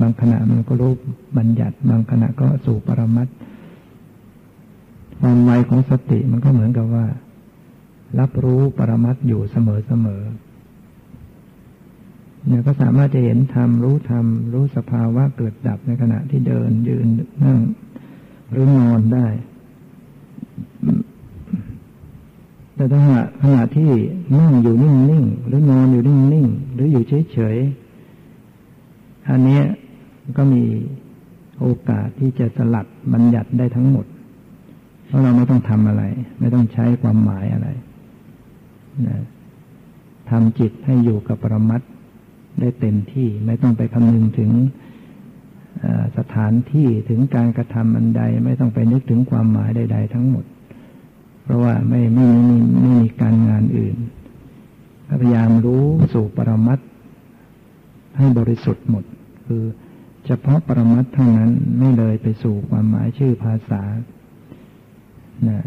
[0.00, 0.92] บางขณะมันก็รู้
[1.38, 3.28] บัญญัติ บางขณะก็สู่ปรมัต
[5.20, 7.06] ความไวของสติมันก็เหมือนกับว่า
[8.20, 9.56] รับรู้ปรมัตอยู่เส
[10.06, 17.06] มอๆเนี่ยก็สามารถจะเห็นธรรมรู้ธรรมรู้สภาวะเกิดดับในขณะที่เดินยืน
[17.44, 17.60] นั่ง
[18.50, 19.26] หรือนอนได้
[22.74, 23.00] แต่ถ้า
[23.42, 23.90] ขณะที่
[24.40, 29.60] นั่งอยู่นิ่งๆหรือนอนอยู่นิ่งๆหรืออยู่เฉยๆอันนี้
[30.36, 30.62] ก็มี
[31.60, 34.06] โอกาสที่จะสลัดบัญญัติได้ทั้งหมด
[35.06, 36.02] เพราะเราไม่ต้องทำอะไร
[36.40, 37.68] ไม่ต้องใช้ความหมายอะไร
[39.08, 39.18] นะ
[40.30, 41.82] ทำจิตให้อยู่กับปรมัต
[42.60, 44.50] ได้เต็มที่ไม่ต้องไปคำนึงถึง
[46.18, 50.44] สถานที่ถึงการกระทำอันใด ไม่ต้องไปนึกถึงความหมายใด ๆ ทั้งหมด
[51.42, 53.96] เพราะว่าไม่ไม่ไม่ไม่มีการงานอื่น
[55.20, 56.78] พยายามรู้สู่ปรมัต
[58.18, 59.04] ให้บริสุทธิ์หมด
[59.46, 59.64] คือ
[60.26, 63.82] เฉพาะปรมัตเท่านั้นไม่เลยไปสู่ความหมายชื่อภาษา
[65.48, 65.58] นะ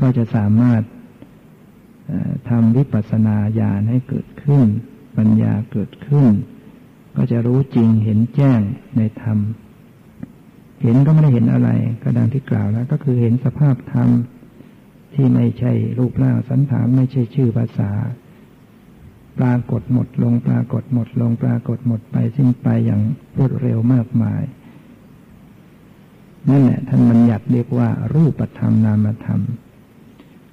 [0.00, 0.82] ก็จะสามารถ
[2.48, 4.66] ทำวิปัสสนาญาณให้เกิดขึ้น
[5.18, 6.30] ปัญญาเกิดขึ้น
[7.16, 8.60] ก็จะรู้จริงเห็นแจ้ง
[8.96, 9.38] ในธรรม
[10.82, 11.70] เห็นก็ไม่ได้เห็นอะไร
[12.02, 14.08] ก็ดังที่กล่าวแล้ว ก็คือเห็นสภาพธรรม
[15.14, 17.90] ที่ไม่ใช่รูปร่างสันฐานไม่ใช่ชื่อภาษา
[19.38, 23.02] ปรากฏหมดลงปรากฏหมดลงปรากฏหมดไปสิ้นไปอย่าง
[23.36, 24.42] รวดเร็วมากมาย
[26.48, 29.40] นั่นแหละท่านบัญญัติเรียกว่ารูปธรรมนามธรรม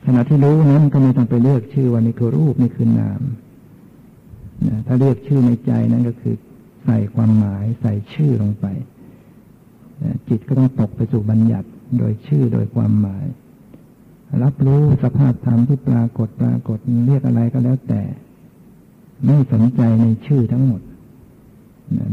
[0.06, 3.22] ขณะที่รู้นั้นก็ไม่ต้องไปเลือกชื่อว่านี่คือรูปนี่คือนาม
[4.86, 6.36] ถ้าเรียกชื่อในใจนั้นก็คือ
[6.84, 8.66] ใส่ความหมายใส่ชื่อลงไป
[10.28, 11.68] จิตก็ต้องตกไปสู่บัญญัติ
[12.00, 13.26] โดยชื่อโดยความหมาย
[14.44, 18.04] รับรู้สภาพธรรมที่ปรากฏปรากฏเรียกอะไรก็แล้วแต่
[19.26, 20.82] ไม่สนใจในชื่อทั้งหมด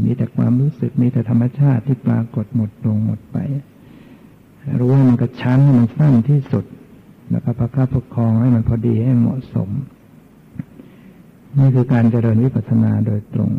[0.03, 3.37] มีแต่ความรู้สึกมีแต่ธรรมชาติที่ปรากฏหมดลงหมดไป
[4.79, 6.65] รู้ว่ามันกระชั้นมันสั้นที่สุด
[7.29, 9.69] แล้วก็ประคับประคองให้มันพอดีให้เหมาะสม
[11.57, 13.51] นี่คือการเจริญวิปัสสนาโดยตรง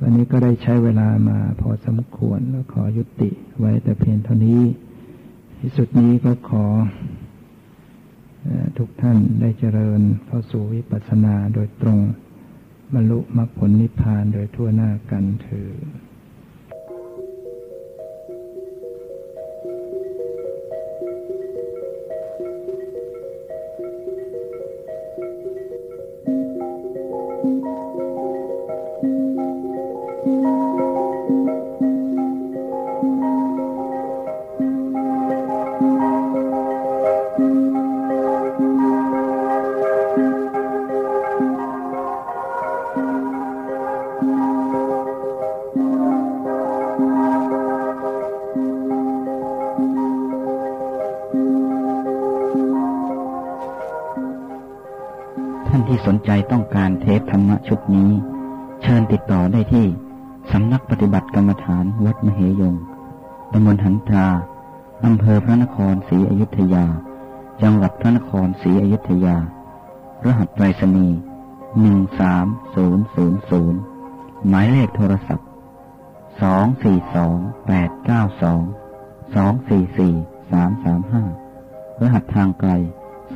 [0.00, 4.62] วันนี้ก็ได้ใช้เวลามาพอสมควรแล้วขอยุติไว้แต่เพียงเท่านี้
[5.58, 6.66] ที่สุดนี้ก็ขอ
[8.78, 11.98] ทุกท่านได้เจริญเข้าสู่วิปัสสนาโดยตรง
[12.94, 16.11] บรรลุมรรคผลนิพพานโดยทั่วหน้ากันเถิด
[56.06, 58.10] สนใจต้องการเทปธรรมะชุดนี้
[58.82, 59.86] เชิญติดต่อได้ที่
[60.52, 62.74] สำนักปฏิบัติกรรมฐานวัดมเหยง
[63.52, 64.28] ตำบลหันตรา
[65.04, 66.84] อำเภอพระนครศรีอยุธยา
[67.62, 69.36] จังหวัดพระนครศรีอยุธยา
[70.24, 71.18] รหัสไปรษณีย์
[71.80, 73.80] หนึ่งสามศูนย์ศูนย์ศูนย์
[74.48, 75.48] หมายเลขโทรศัพท์
[76.42, 78.62] สองสี่สองแปดเก้าสอง
[79.34, 80.14] สองสี่สี่
[80.50, 81.24] สามสามห้า
[82.00, 82.70] รหัสทางไกล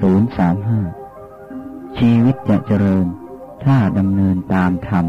[0.01, 0.81] ศูนย์สามห้า
[1.99, 3.07] ชีวิตจะเจริญ
[3.65, 5.07] ถ้าดำเนินตามธรรม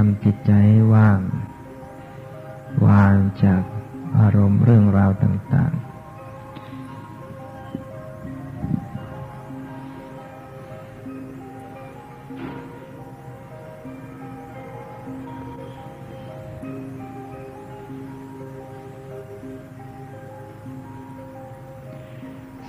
[0.00, 1.20] ทำจิตใจให้ว่าง
[2.86, 3.62] วางจาก
[4.18, 5.78] อารมณ์เรื่องราวต่าง ๆ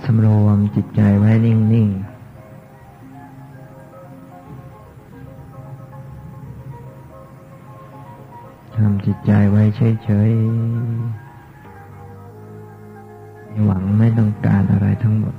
[0.02, 2.09] สำรวมจิตใจไว้นิ่ง ๆ
[9.12, 10.40] จิตใจไว้เฉยๆ
[13.64, 15.34] หวังไม่ต้องการอะไรทั้งหมด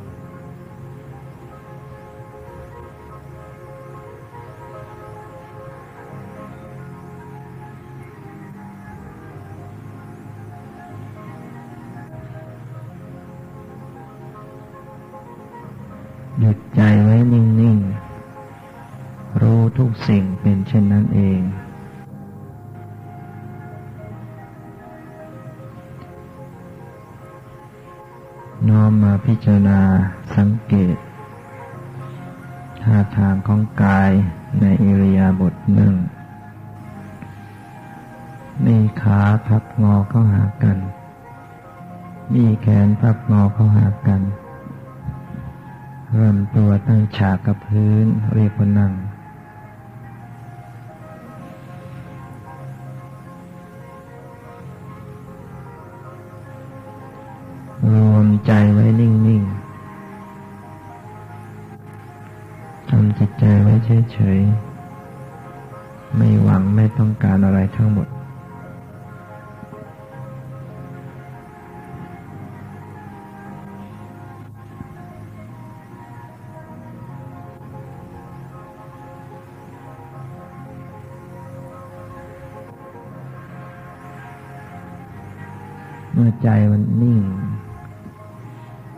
[86.23, 87.21] มื่อใจมันนิ่ง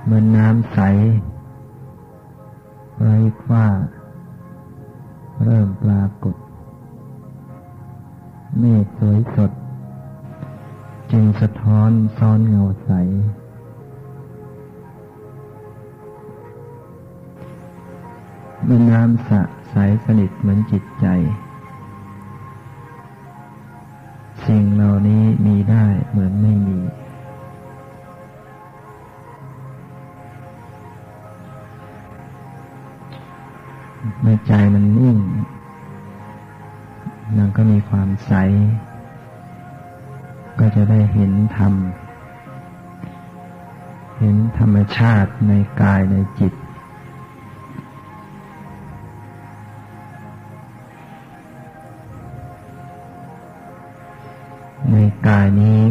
[0.04, 0.80] เหมือนน้ำใส
[3.02, 3.18] ไร้
[3.52, 3.68] ว่า
[5.44, 6.36] เริ่มปรากฏ
[8.60, 9.52] เมฆสวยสด
[11.12, 12.92] จึงสะท้อนซ้อนเงาใส
[18.64, 21.08] เมื่อน้ำสะใสสนิทเหมือนจิตใจ
[24.48, 26.80] สิ่งเหล่านี้มีได้เหมือนไม่มี
[34.26, 35.18] เมื่อใจมันนิ่ง
[37.38, 38.34] มันก็มีความใส
[40.60, 41.74] ก็จะได้เห็นธรรม
[44.20, 46.54] เห็นธรรมชาติในกายในจิต
[54.92, 55.83] ในกายนี้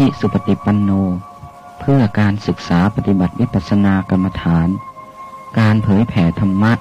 [0.00, 0.90] ธิสุปฏิปันโน
[1.80, 4.68] เพื่อการศึกษาปฏิบัติวิปัสสนากรรมฐาน
[5.58, 6.72] การเผยแผ่ธรรมะ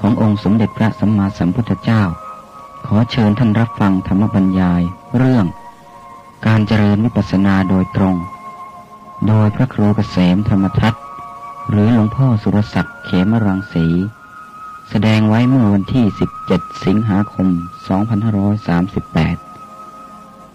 [0.00, 2.02] ขององค์สมเด็จพระสัมมาสัมพุทธเจ้า
[2.86, 4.82] ขอเชิญท่านรับฟังธรรมบรรยาย
[5.16, 5.46] เรื่อง
[6.46, 8.16] การเจริญวิปัสสนาโดยตรง
[9.28, 10.94] โดยพระครูเกษมธรรมทัต
[11.70, 13.86] หรือหลวงพ่อสุรศักดิ์เขมรังสี
[14.90, 16.04] แสดงไว้เมื่อวันที่
[16.44, 19.49] 17 สิงหาคม 2538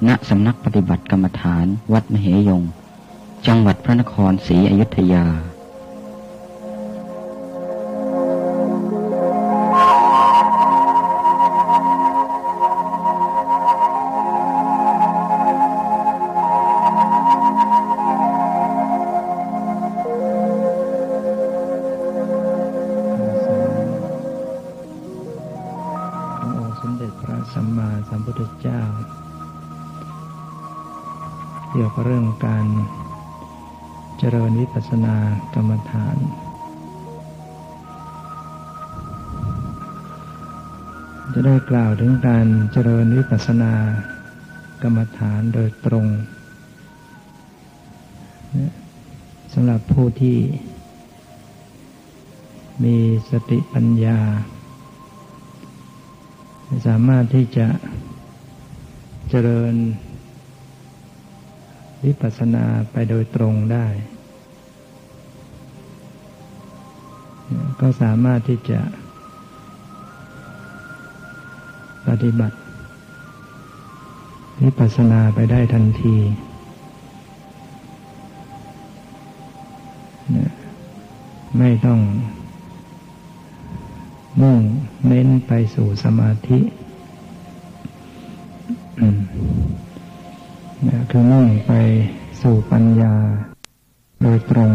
[0.08, 2.64] ณสำนักปฏิบัติกรรมฐานวัดมเหยง
[3.48, 5.26] จังหวัดพระนครศรีอยุธยา
[42.26, 43.74] กาวถึงการเจริญวิปัสสนา
[44.82, 46.08] กรรมฐานโดยตรง
[49.54, 50.38] สำหรับผู้ที่
[52.84, 52.98] มี
[53.32, 54.20] สติปัญญา
[56.88, 57.68] สามารถที่จะ
[59.30, 59.74] เจริญ
[62.06, 63.88] วิปัสสนาไปโดยตรงได้
[67.80, 68.80] ก็สามารถที่จะ
[72.08, 72.56] ปฏิบัติ
[74.62, 76.16] วิปัสสนาไปได้ทันที
[81.58, 82.00] ไม่ต้อง
[84.42, 84.60] มุ่ง
[85.08, 86.60] เน้นไปสู่สมาธิ
[91.10, 91.74] คือมุ่งไป
[92.42, 93.16] สู่ปัญญา
[94.22, 94.72] โดยตรง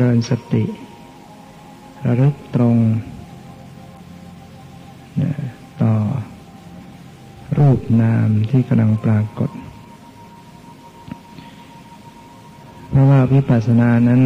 [0.00, 0.64] ริญสติ
[2.04, 2.76] ระลึกตรง
[5.82, 5.94] ต่อ
[7.58, 9.50] รูปนามที่กำลังปรากฏ
[12.88, 14.22] เพราะว่าวิปัสสนานั้น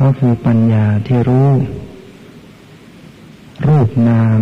[0.00, 1.48] ก็คือปัญญาที่รู้
[3.68, 4.40] รูปนาม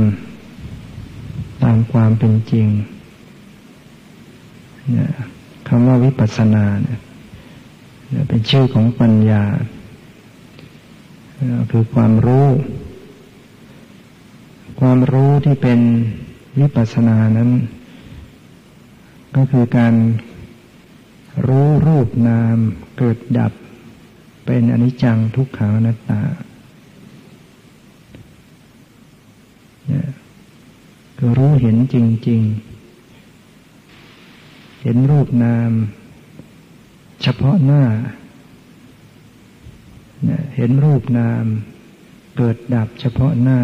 [1.62, 2.68] ตามความเป็นจริง
[5.68, 7.00] คำว่าวิปัสสนาเนี่ย
[8.28, 9.42] เป็นชื่อของปัญญา
[11.70, 12.48] คือความรู้
[14.80, 15.80] ความรู้ที่เป็น
[16.58, 17.50] วิปัสสนานั้น
[19.36, 19.94] ก็คือการ
[21.46, 22.56] รู้รูปนาม
[22.98, 23.52] เกิดดับ
[24.46, 26.22] เป็นอนิจจังทุกขังอนัตตา
[31.16, 31.96] คือรู้เห็นจ
[32.28, 32.42] ริง
[33.46, 35.70] ๆ เห็นรูปนาม
[37.22, 37.84] เฉพาะหน้า
[40.56, 41.44] เห็นรูปนาม
[42.36, 43.60] เกิดดับเฉพาะหน้า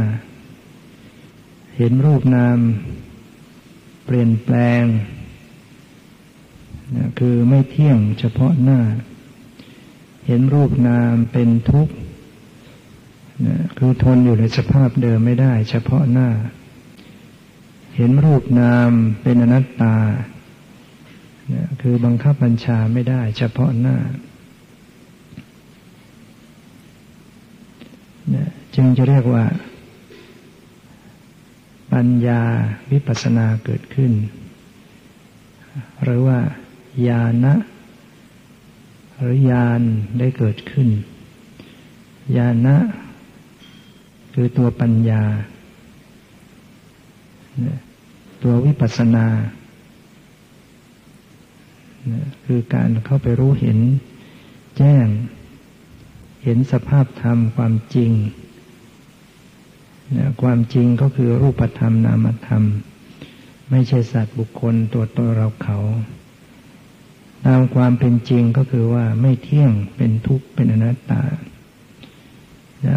[1.76, 2.58] เห็นรูปนาม
[4.04, 4.84] เปลี่ยนแปลง
[7.18, 8.80] คือไม่เที่ยงเฉพาะหน้า
[10.26, 11.94] เห็นรูปนามเป็นทุกข์
[13.78, 16.28] คือทนอยู่ในสภาพเดิมไม่ได้ เฉพาะหน้า
[17.96, 18.90] เห็นรูปนาม
[19.22, 19.96] เป็นอนัตตา
[21.82, 23.96] คือบังคับบัญชาไม่ได้เฉพาะหน้า
[28.34, 29.44] นะจึงจะเรียกว่า
[31.92, 32.42] ปัญญา
[32.90, 34.12] วิปัสสนาเกิดขึ้น
[36.02, 36.38] หรือว่า
[37.08, 37.54] ญาณะ
[39.20, 39.80] หรือญาณ
[40.18, 40.88] ได้เกิดขึ้น
[42.36, 42.76] ญาณะ
[44.34, 45.22] คือตัวปัญญา
[48.42, 49.26] ตัววิปัสสนา
[52.44, 53.78] คือการเข้าไปรู้เห็น
[54.78, 55.06] แจ้ง
[56.44, 58.12] เห็นสภาพธรรมความจริง
[60.42, 62.62] ความจริงก็คือรูปธรรมนามธรรม
[63.70, 65.78] ไม่ใช่สัตว์บุคคลตัวตนเราเขา
[67.46, 71.22] ตามความเป็นจริงก็คือว่าไม่เที่ยงเป็นทุกข์เป็นอนัตตา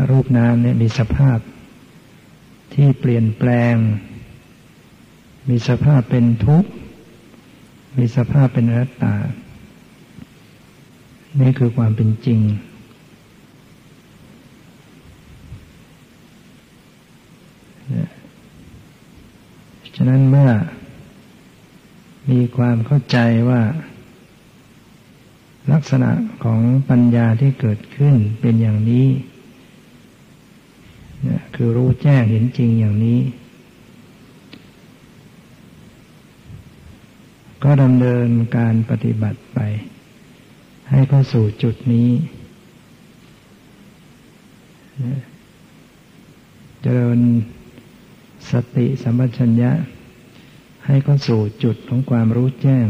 [0.10, 1.40] รูปนามเนี่ยมีสภาพ
[2.74, 3.76] ที่เปลี่ยนแปลง
[5.50, 6.70] มีสภาพเป็นทุกข์
[7.98, 9.16] มีสภาพเป็นอนัตตา
[11.42, 12.40] นี่คือความเป็นจริง
[19.96, 20.50] ฉะนั้นเมื่อ
[22.30, 23.18] มีความเข้าใจ
[23.50, 23.62] ว่า
[25.72, 26.12] ลักษณะ
[26.44, 29.08] ของปัญญาที่เกิดขึ้นเป็นอย่างนี้
[31.56, 33.20] คือรู้แจ้งเห็นจริงอย่างนี้
[37.72, 39.60] ก็ดำเนินการปฏิบัติไป
[40.92, 42.10] ให้เข้าสู่จุดนี้
[46.82, 47.20] เจริญ
[48.52, 49.72] สติสัมปชัญญะ
[50.86, 52.88] ให้เข้าสู่จุดของความรู้แจ้ง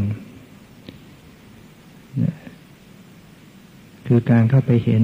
[4.08, 5.04] คือการเข้าไปเห็น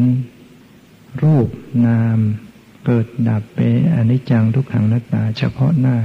[1.23, 1.47] รูป
[1.87, 2.17] นาม
[2.85, 5.97] เกิดดับเป็นอนิจจังทุกขังนัตตาเฉพาะหน้า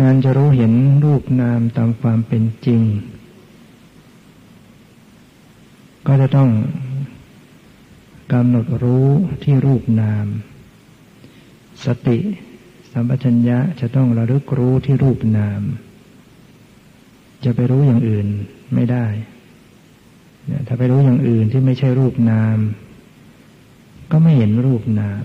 [0.00, 0.72] การจะรู้เห็น
[1.04, 2.82] รูปนามตามความเป็นจริง
[6.06, 6.50] ก็จะต้อง
[8.32, 9.08] กำหนดรู้
[9.42, 10.26] ที่รูปนาม
[11.84, 12.18] สติ
[12.92, 15.62] สัมปชัญญะจะต้องระลึกรู้ที่รูปนาม
[17.44, 18.26] จะไปรู้อย่างอื่น
[18.74, 19.06] ไม่ได้
[20.66, 22.58] ถ้าไปรู้อย่างอื่นที่ไม่ใช่รูปนาม
[24.10, 25.24] ก็ไม่เห็นรูปนาม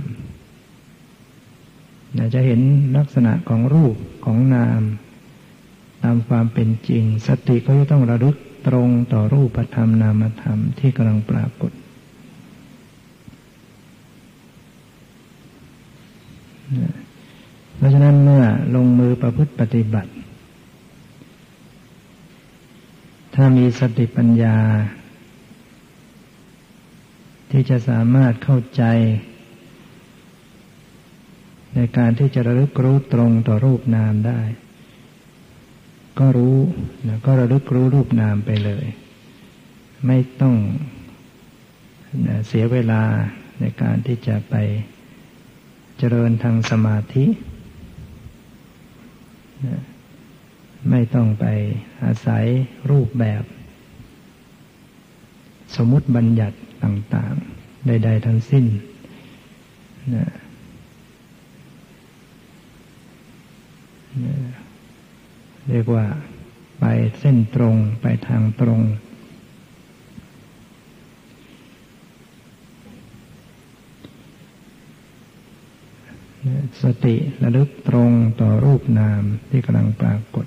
[2.33, 2.61] จะเห็น
[2.97, 3.95] ลักษณะของรูป
[4.25, 4.81] ของนาม
[6.03, 8.35] ตามความเป็นจริง สติก็จะต้องระลึก
[8.67, 11.71] ตรงต่อรูปธรรมนามธรรมที่กำลังปรากฏ
[17.77, 18.43] เพราะฉะนั้นเมื่อ
[18.75, 20.11] ลงมือประพฤติปฏิบัติ
[23.35, 24.57] ถ้ามีสติปัญญา
[27.51, 28.83] ที่จะสามารถเข้าใจ
[31.97, 34.41] การที่จะระลึกรู้ตรงต่อรูปนามได้
[36.19, 36.57] ก็รู้
[37.07, 38.85] นะก็ระลึกรู้รูปนามไปเลย
[40.07, 40.55] ไม่ต้อง
[42.27, 43.01] นะเสียเวลา
[43.59, 44.55] ในการที่จะไป
[45.97, 47.25] เจริญทางสมาธิ
[49.67, 49.81] นะ
[50.89, 51.45] ไม่ต้องไป
[52.03, 52.45] อาศัย
[52.91, 53.43] รูปแบบ
[55.75, 58.65] สมมติบัญญัติต่าง ๆ ใด ๆ ทั้งสิ้น
[60.15, 60.27] นะ
[65.69, 66.05] เรียกว่า
[66.79, 66.85] ไป
[67.19, 68.81] เส้นตรงไปทางตรง
[76.83, 78.11] สติระลึกตรง
[78.41, 80.45] ต่อรูปนามที่กำลังปรากฏ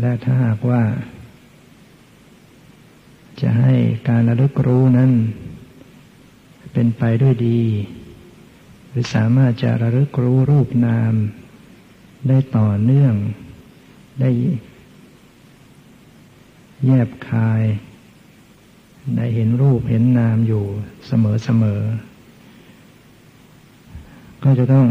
[0.00, 0.82] และถ้าหากว่า
[3.40, 3.74] จะให้
[4.08, 5.12] การระลึกรู้นั้น
[6.72, 7.62] เป็นไปด้วยดี
[8.88, 11.14] หรือสามารถจะระลึกรู้รูปนาม
[12.28, 13.14] ได้ต่อเนื่อง
[14.20, 14.30] ได้
[16.86, 17.62] แยบคาย
[19.16, 20.64] ได้เห็นรูปเห็นนามอยู่
[21.06, 24.88] เสมอๆก็จะต้อง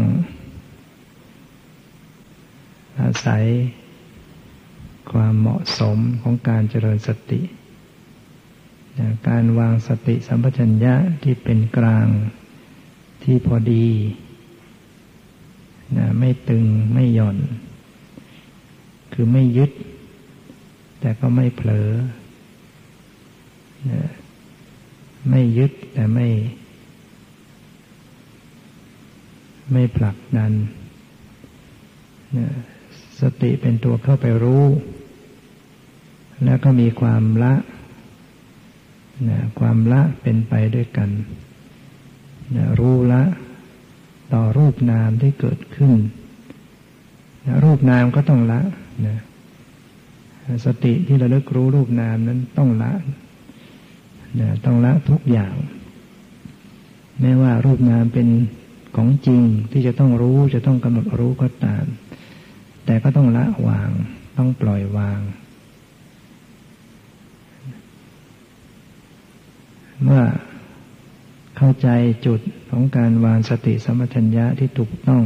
[3.00, 3.44] อาศัย
[5.12, 7.40] ความเหมาะสมของการเจริญสติ
[9.28, 12.06] การวางสติสัมปชัญญะที่เป็นกลาง
[13.24, 13.86] ที่พอดี
[16.18, 16.64] ไม่ตึง
[16.94, 17.38] ไม่หย่อน
[19.12, 19.70] คือไม่ยึด
[21.00, 21.88] แต่ก็ไม่เผลอ
[25.30, 26.28] ไม่ยึดแต่ไม่
[29.72, 30.52] ไม่ผลักดัน
[33.20, 34.64] สติเป็นตัวเข้าไปรู้
[36.44, 37.54] แล้วก็มีความละ
[39.58, 41.10] ความละเป็นไปด้วยกัน
[42.78, 43.22] รู้ละ
[44.32, 45.92] ต่อรูปนามที่เกิดขึ้น
[47.64, 48.60] รูปนามก็ต้องละ
[49.06, 49.18] นะ
[50.64, 52.92] สติที่ระลึกรู้รูปนามนั้นต้องละ
[54.40, 55.54] นะต้องละทุกอย่าง
[57.20, 58.28] แม้ว่ารูปนามเป็น
[58.96, 59.42] ของจริง
[59.72, 61.84] ที่จะต้องรู้จะต้องกำหนดรู้ก็ตาม
[62.84, 63.90] แต่ก็ต้องละวาง
[64.38, 65.20] ต้องปล่อยวาง
[70.02, 70.24] เมื่อ
[71.56, 71.88] เข้าใจ
[72.26, 72.40] จุด
[72.70, 75.24] ของการวางสติสมัชัญญะที่ถูกต้อง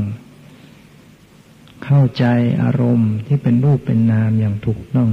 [1.84, 2.24] เข้าใจ
[2.62, 5.10] อารมณ์ที่เป็นรูปเป็นนามอย่างถูกต้อง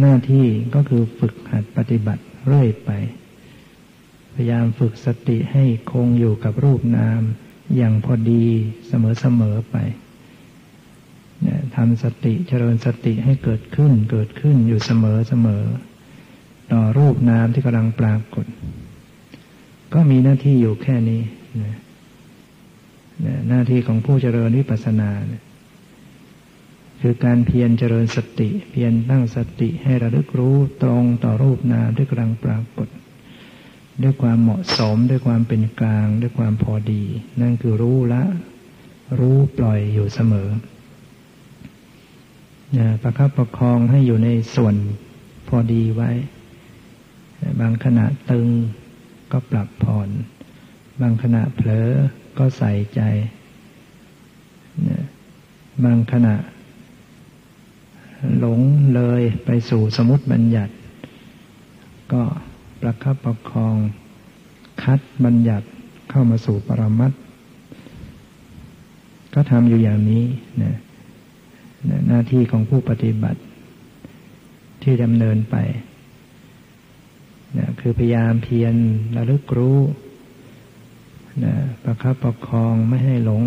[0.00, 2.90] หน้าที่ก็คือฝึกหัดปฏิบัติเรื่อยไป
[4.34, 7.20] พยายามฝึกสติให้คงอยู่กับรูปนาม
[7.76, 8.44] อย่างพอดี
[8.88, 9.76] เสมอๆไป
[11.76, 15.64] ทำสติเจริญสติให้เกิดขึ้นเกิดขึ้นอยู่เสมอเสมอ
[16.72, 18.46] ต่อรูปนามที่กำลังปรากฏ
[19.94, 21.22] ก็มีหน้าที่อยู่แค่นี้
[21.62, 21.78] นะ
[23.48, 25.42] หน้าที่ของผู้เจริญวิปัสสนานะ
[27.00, 32.88] คือการเพียรเจริญสติ เพียรตั้งสติให้ระลึกรู้ตรงต่อรูปนามที่กำลังปรากฏ
[34.02, 37.02] ด้วยความเหมาะสมด้วยความเป็นกลาง ด้วยความพอดี
[37.40, 38.22] นั่นคือรู้ละ
[39.18, 40.48] รู้ปล่อยอยู่เสมอ
[43.02, 44.74] ประคับประคองให้อยู่ในส่วน
[45.48, 46.10] พอดีไว้
[47.60, 48.48] บางขณะตึง
[49.32, 50.08] ก็ปรับผ่อน
[51.00, 51.88] บางขณะเผลอ
[52.38, 53.00] ก็ใส่ใจ
[55.84, 56.34] บางขณะ
[58.38, 58.60] หลง
[58.94, 60.74] เลยไปสู่สมุติบัญญัติ
[62.12, 62.22] ก็
[62.80, 63.76] ประคับประคอง
[64.82, 65.66] คัดบัญญัติ
[66.10, 67.12] เข้ามาสู่ปรมัต
[69.34, 70.24] ก็ทำอยู่อย่างนี้
[70.62, 70.74] นะ
[72.08, 73.40] หน้าที่ของผู้ปฏิบัติ
[74.82, 75.56] ที่ดำเนินไป
[77.58, 78.74] นะคือพยายามเพียร
[79.16, 79.78] ระลึกรู้
[81.44, 83.42] นะประคับประคองไม่ให้หลง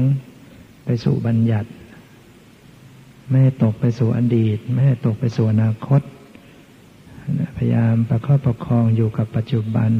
[0.85, 1.69] ไปสู่บัญญัติ
[3.27, 6.01] ไม่ให้ตกไปสู่อดีต ไม่ให้ตกไปสู่อนาคต
[7.39, 9.91] นะพยายามประคับประคองอยู่กับปัจจุบัน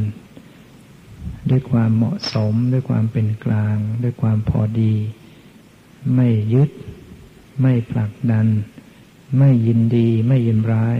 [1.49, 4.93] ด้วยความเหมาะสม ด้วยความเป็นกลาง ด้วยความพอดี
[6.15, 6.69] ไม่ยึด
[7.61, 8.47] ไม่ผลักดัน
[9.37, 10.99] ไม่ยินดี ไม่ยินร้าย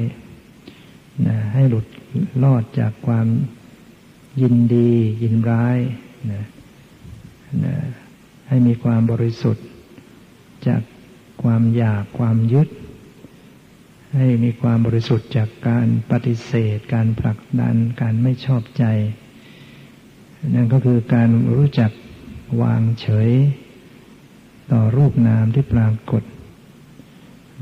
[1.25, 1.85] นะให้หลุด
[2.43, 3.27] รอดจากความ
[4.41, 4.91] ยินดี
[5.23, 5.77] ยินร้าย
[6.31, 6.43] นะ
[7.65, 7.75] นะ
[8.47, 9.65] ให้มีความบริสุทธิ์
[10.67, 10.81] จาก
[11.43, 12.67] ความอยากความยึด
[14.15, 18.85] ให้มีความบริสุทธิ์จากการปฏิเสธ การผลักดันการไม่ชอบใจ
[20.55, 21.91] นั่นก็คือการรู้จัก
[22.61, 23.29] วางเฉย
[24.71, 26.23] ต่อรูปนามที่ปรากฏ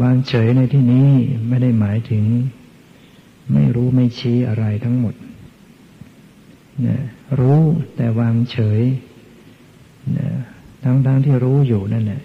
[0.01, 1.09] วางเฉยในที่นี้
[1.47, 2.23] ไม่ได้หมายถึง
[3.53, 5.15] ไม่รู้ไม่ชี้อะไรทั้งหมด
[6.87, 6.97] นะ
[7.39, 7.61] รู้
[7.95, 8.81] แต่วางเฉย
[10.17, 10.29] นะ
[10.83, 12.21] ทั้งทั้งที่รู้อยู่นั่นแหละ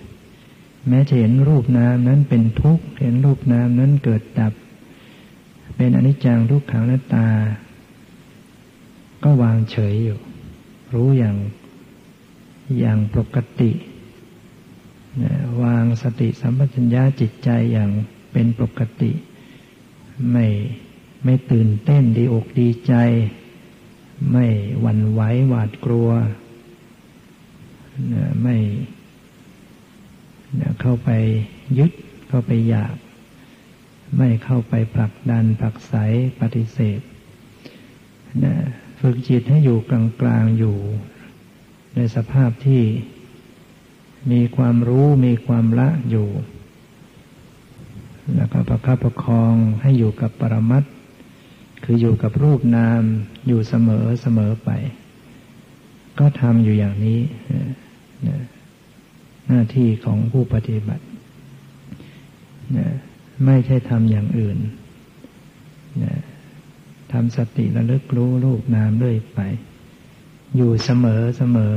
[0.88, 4.52] แม้จะเห็นรูปนามนั้นเป็นทุกข์เห็นรูปนามนั้นเกิดดับ
[5.76, 7.26] เป็นอนิจจังทุกขังนัตตา
[9.24, 10.18] ก็วางเฉยอยู่
[10.94, 11.36] รู้อย่าง
[12.78, 13.70] อย่างปกติ
[15.22, 17.90] นะวางสติสัมปชัญญะจิตใจอย่าง
[18.32, 19.10] เป็นปกติ
[20.30, 20.46] ไม่
[21.24, 22.94] ไม่ตื่นเต้นดีอกดีใจ
[24.32, 24.46] ไม่
[24.80, 26.10] หวั่นไหวหวาดกลัว
[28.42, 28.56] ไม่
[30.80, 31.08] เข้าไป
[31.78, 31.92] ยึด
[32.28, 32.94] เข้าไปอยาก
[34.18, 35.94] ไม่เข้าไปผลักดันผลักไส
[36.40, 37.00] ปฏิเสธ
[39.00, 39.78] ฝึกจิตให้อยู่
[40.20, 40.76] กลางๆอยู่
[41.96, 42.82] ในสภาพที่
[44.32, 46.28] มีความรู้มีความละอยู่
[48.36, 50.86] แล้วก็ประคับประคองให้อยู่กับปรมัตถ
[51.84, 53.02] คืออยู่กับรูปนาม
[53.46, 54.70] อยู่เสมอเสมอไป
[56.18, 57.20] ก็ทำอยู่อย่างนี้
[59.48, 61.04] หน้าที่ของผู้ปฏิบัติ
[63.46, 64.58] ไม่ใช่ทำอย่างอื่น
[67.12, 69.40] ทำสติระลึกรู้รูปนามด้วยไป
[70.56, 71.74] อยู่เสมอเสมอ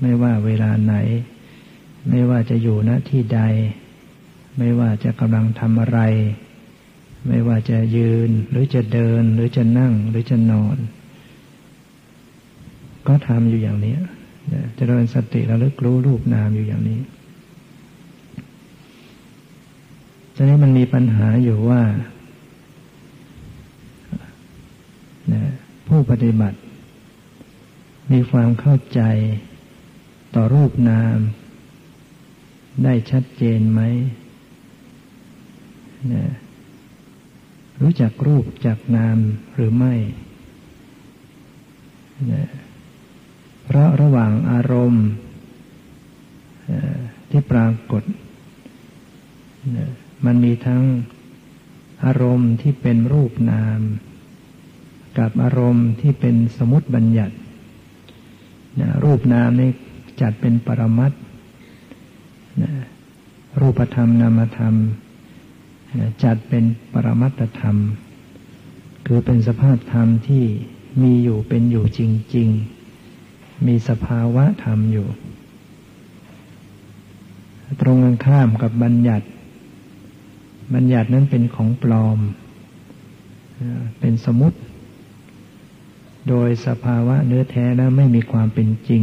[0.00, 0.94] ไม่ว่าเวลาไหน
[2.08, 3.40] ไม่ว่าจะอยู่ณที่ใด
[4.58, 6.00] ไม่ว่าจะกำลังทำอะไร
[7.26, 10.76] ไม่ว่าจะยืนหรือจะเดินหรือจะนั่งหรือจะนอน
[13.06, 13.96] ก็ทำอยู่อย่างนี้
[14.76, 17.00] เจริญสติระลึกรู้รูปนามอยู่อย่างนี้
[20.36, 21.82] ตอนนี้มันมีปัญหาอยู่ว่า
[25.88, 26.58] ผู้ปฏิบัติ
[28.12, 29.00] มีความเข้าใจ
[30.34, 31.16] ต่อรูปนาม
[32.84, 33.80] ได้ชัดเจนไหม
[37.80, 39.18] รู้จักรูปจากนาม
[39.54, 39.94] หรือไม่
[43.64, 45.06] เพราะระหว่างอารมณ์
[47.30, 48.02] ที่ปรากฏ
[50.24, 50.82] มันมีทั้ง
[52.04, 53.80] อารมณ์ที่เป็นรูปนาม
[55.18, 57.34] กับอารมณ์ที่เป็นสมุติบัญญัติ
[59.04, 59.70] รูปนามนี่
[60.20, 61.12] จัดเป็นปรมัต
[63.60, 64.74] รูปธรรมนามธรรม
[66.22, 67.76] จัดเป็นปรมัตธรรม
[69.06, 70.44] คือเป็นสภาพธรรมที่
[71.02, 72.00] มีอยู่เป็นอยู่จ
[72.36, 72.48] ริง
[73.08, 75.06] ๆ มีสภาวะธรรมอยู่
[77.80, 79.26] ตรงกันข้ามกับบัญญัติ
[80.74, 82.18] บัญญัตินั้นเป็นของปลอม
[84.00, 84.58] เป็นสมุติ
[86.28, 89.02] โดยสภาวะเนื้อแท้แล้วไม่มีความเป็นจริง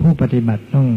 [0.00, 0.88] ผู้ปฏิบัติต้อง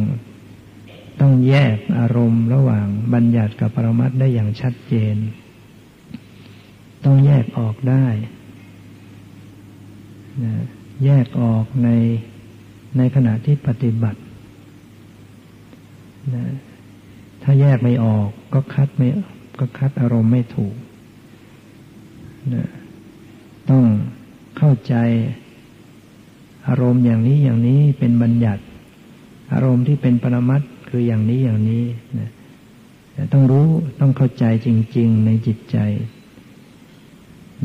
[1.21, 5.15] ต้องแยกอารมณ์ระหว่างบัญญัติกับปรมัตได้อย่างชัดเจน
[7.05, 8.05] ต้องแยกออกได้
[10.43, 10.53] นะ
[11.05, 11.89] แยกออกใน
[12.97, 14.19] ในขณะที่ปฏิบัติ
[16.35, 16.43] นะ
[17.43, 19.07] ถ้าแยกไม่ออกก็คัดไม่
[19.59, 20.75] ก็คัดอารมณ์ไม่ถูก
[22.53, 22.67] นะ
[23.69, 23.83] ต้อง
[24.57, 24.95] เข้าใจ
[26.67, 28.63] อารมณ์อย่างนี้อย่างนี้เป็นบัญญัติ
[29.53, 31.85] อารมณ์ที่เป็นปรมัต คืออย่างนี้อย่างนี้
[32.19, 32.29] นะ
[33.33, 33.67] ต้องรู้
[33.99, 34.67] ต้องเข้าใจจ
[34.97, 35.77] ริง ๆ ในจิตใจ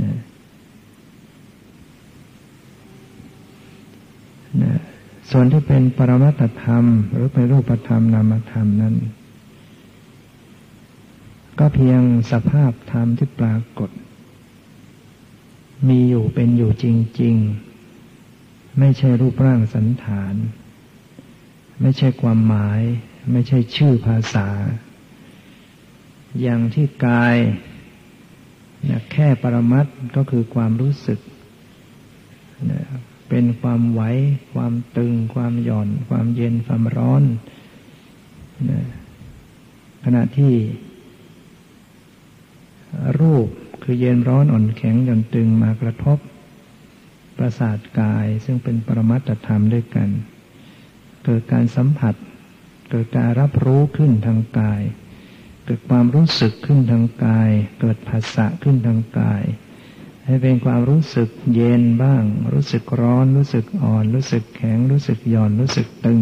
[0.04, 0.16] นะ
[4.62, 4.74] นะ
[5.30, 8.94] ส่วนที่เป็นปรมัตธรรม หรือเป็นรูปธรรมนามธรรมนั้น
[11.58, 12.00] ก็เพียง
[12.30, 13.90] สภาพธรรมที่ปรากฏ
[15.88, 16.86] มีอยู่เป็นอยู่จ
[17.20, 17.34] ริง
[18.06, 20.34] ๆ ไม่ใช่รูปร่างสันฐาน
[21.80, 22.80] ไม่ใช่ความหมาย
[23.32, 24.48] ไม่ใช่ชื่อภาษา
[26.40, 27.36] อย่างที่กาย
[29.12, 31.20] แค่ปรมัตก็คือความรู้สึก
[33.28, 34.02] เป็นความไหว
[34.54, 37.22] ความตึง ความหย่อน ความเย็น ความร้อน
[40.04, 40.54] ขณะที่
[43.20, 43.46] รูป
[43.82, 46.18] คือเย็นร้อนอ่อนแข็งหย่อนตึงมากระทบ
[47.36, 50.08] ประสาทกายซึ่งเป็นปรมัตธรรมด้วยกัน
[51.24, 52.14] เกิดการสัมผัส
[52.90, 54.82] เกิดการรับรู้ขึ้นทางกาย
[55.64, 59.42] เกิดความรู้สึกขึ้นทางกาย เกิดภาษะขึ้นทางกาย
[60.26, 66.20] ให้เป็นความรู้สึกเย็นบ้าง รู้สึกร้อน รู้สึกอ่อน รู้สึกแข็ง รู้สึกหย่อน รู้สึกตึง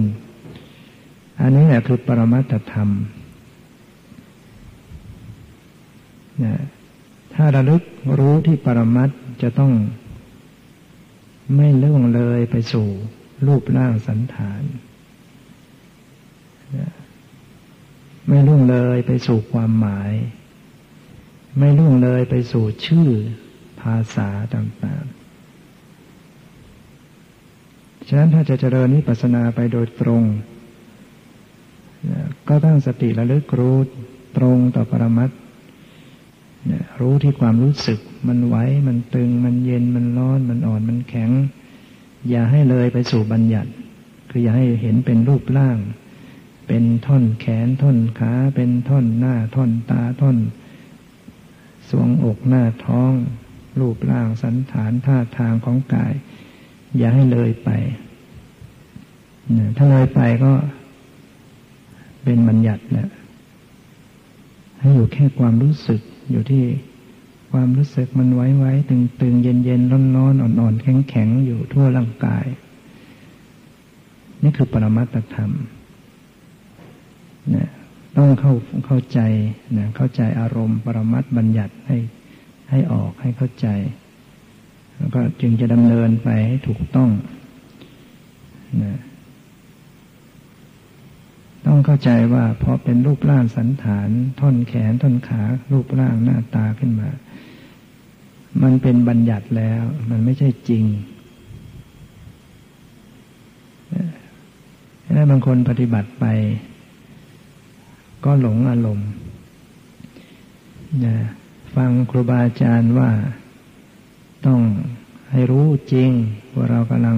[1.40, 2.90] อันนี้แหละคือปรมัตธรรม
[6.44, 6.62] นะ
[7.34, 7.82] ถ้าระลึก
[8.18, 9.10] รู้ที่ปรมัต
[9.42, 9.72] จะต้อง
[11.56, 12.86] ไม่เลื่องเลยไปสู่
[13.46, 14.62] รูปร่างสันฐาน
[18.28, 20.12] ไม่ล่วงเลยไปสู่ความหมาย
[21.58, 23.08] ไม่ล่วงเลยไปสู่ชื่อ
[23.80, 25.22] ภาษาต่างๆ
[28.08, 30.22] ฉะนั้นถ้าจะเจริญนิพพานาไปโดยตรง
[32.48, 33.76] ก็ตั้งสติระลึกรู้
[34.36, 35.30] ตรงต่อปรมัต
[37.00, 37.98] รู้ที่ความรู้สึก
[38.28, 38.56] มันไหว
[38.86, 41.30] มันตึงมันเย็นมันร้อนมันอ่อนมันแข็ง
[42.28, 43.70] อย่าให้เลยไปสู่บัญญัติ
[44.30, 45.78] คืออย่าให้เห็นเป็นรูปร่าง
[46.66, 50.38] เป็นท่อนแขนท่อนขาเป็นท่อนหน้าท่อนตาท่อน
[51.90, 53.12] สวงอกหน้าท้อง
[53.80, 56.12] รูปร่างสันฐานท่าทางของกาย
[56.96, 57.70] อย่าให้เลยไป
[59.76, 60.52] ถ้าเลยไปก็
[62.24, 63.08] เป็นบัญญัติแหละ
[64.78, 66.00] ให้อยู่แค่ความรู้สึก
[66.30, 66.64] อยู่ที่
[67.52, 72.46] ความรู้สึกมันไว้ไว้ตึงตึงเย็นเย็นร้อนร้อนอ่อนอ่อนแข็งแข็งอยู่ทั่วร่างกาย
[74.42, 75.50] นี่คือปรมัตธรรม
[77.54, 77.68] นะ
[78.18, 78.54] ต้องเข้า
[78.86, 79.20] เข้าใจ
[79.78, 81.98] นะเข้าใจอารมณ์ ปรมัตบัญญัติให้
[82.70, 83.66] ให้ออกให้เข้าใจ
[84.96, 87.10] แล้วก็จึงจะดำเนินไปให้ถูกต้อง
[88.84, 88.98] นะ
[91.66, 94.08] ต้องเข้าใจว่าพอเป็นรูปร่างสันฐาน
[94.40, 97.10] ท่อนแขนท่อนขา รูปร่างหน้าตาขึ้นมา
[98.62, 100.84] มันเป็นบัญญัติแล้ว มันไม่ใช่จริง
[105.12, 106.24] แล้วบางคนปฏิบัติไป
[108.24, 109.08] ก็หลงอารมณ์
[111.04, 111.14] นะ
[111.74, 113.10] ฟังครูบาอาจารย์ว่า
[114.46, 114.60] ต้อง
[115.32, 116.10] ให้รู้จริง
[116.54, 117.16] ว่าเรากำลัง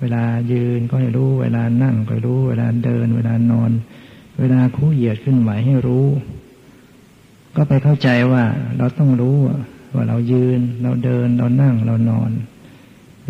[0.00, 3.70] เวลายืนก็ให้รู้ เวลานั่งก็รู้ เวลาเดิน เวลานอน
[4.38, 6.06] เวลาคู่เหยียดขึ้นไหวให้รู้
[7.56, 8.44] ก็ไปเข้าใจว่า
[8.78, 9.36] เราต้องรู้
[9.94, 12.30] ว่าเรายืน เราเดินเรานั่งเรานอน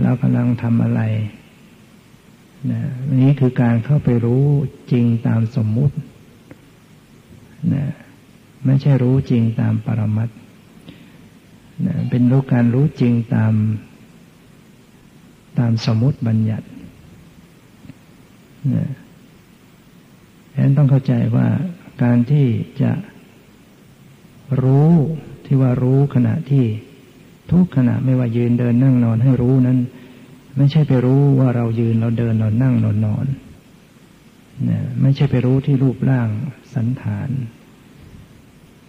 [0.03, 1.01] เรากำลังทำอะไร
[2.71, 2.81] นะ
[3.23, 4.45] นี้คือการเข้าไปรู้
[4.93, 5.97] จริงตามสมมุติ
[7.75, 7.85] นะ
[8.65, 10.29] ไม่ใช่รู้จริงตามปรมัต
[11.87, 13.55] นะเป็นรู้การรู้จริงตาม
[15.59, 16.67] ตามสมมุติบัญญัติ
[18.75, 18.87] นะ
[20.53, 21.49] ฉะนั้นต้องเข้าใจว่า
[22.03, 22.47] การที่
[22.83, 22.93] จะ
[24.63, 24.93] รู้
[25.45, 26.65] ที่ว่ารู้ขณะที่
[27.53, 29.79] ทุกขณะไม่ว่ายืนเดินนั่งนอนให้รู้นั้น
[30.57, 33.27] ไม่ใช่ไปรู้ว่าเรายืนเราเดินเรานั่งเรานอน
[34.69, 36.29] นะไม่ใช่ไปรู้ที่รูปร่าง
[36.75, 37.31] สันฐาน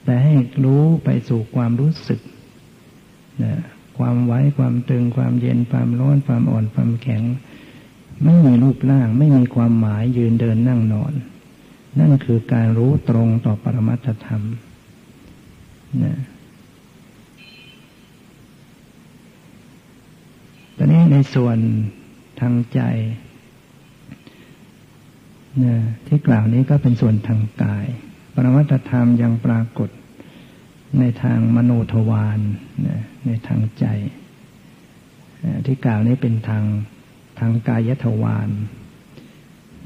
[0.04, 2.20] แต่ให้รู้ไปสู่ความรู้สึก
[3.44, 3.54] นะ
[3.98, 7.24] ความไว้ความตึงความเย็นความร้อนความอ่อนความแข็ง
[8.24, 11.14] ไม่มีรูปร่าง ไม่มีความหมายยืนเดินนั่งนอน
[11.98, 14.44] นั่นคือการรู้ตรงต่อปรมัตธรรม
[16.04, 16.18] นะ
[20.80, 21.58] ตอนนี้ในส่วน
[22.42, 22.82] ทางใจ
[25.64, 25.76] นะ
[26.08, 27.86] ที่กล่าวนี้ก็เป็นส่วนทางกาย
[28.34, 29.90] ปรมัตธรรมยังปรากฏ
[31.00, 32.40] ในทางมโนทวาร
[32.88, 33.86] นะในทางใจ
[35.66, 36.64] ที่กล่าวนี้เป็นทาง
[37.40, 38.50] ทางกายทวาร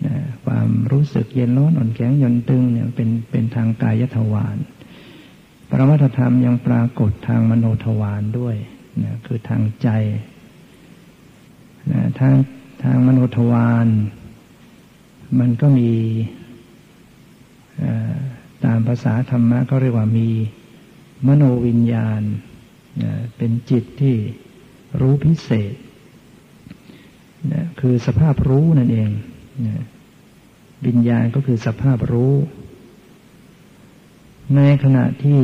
[0.06, 0.16] นะ
[0.46, 4.58] ความรู้สึกเย็นร้อนอ่อนแข็งยนตึงเนี่ยเป็นเป็นทางกายทวาร
[5.70, 8.56] ปรมัตธรรมยังปรากฏทางมโนทวารด้วย
[9.04, 9.90] นะคือทางใจ
[11.92, 12.34] นะทาง
[12.84, 13.88] ทางมโนทวาร
[15.40, 15.92] มันก็มี
[18.66, 20.30] ตามภาษาธรรมะก็เรียกว่ามี
[21.28, 22.22] มโนวิญญาณ
[23.04, 24.16] นะเป็นจิตที่
[25.00, 25.74] รู้พิเศษ
[27.54, 29.10] นะคือสภาพรู้นั่นเอง
[29.68, 29.84] นะ
[30.86, 32.34] วิญญาณก็คือสภาพรู้
[34.56, 35.42] ในขณะที่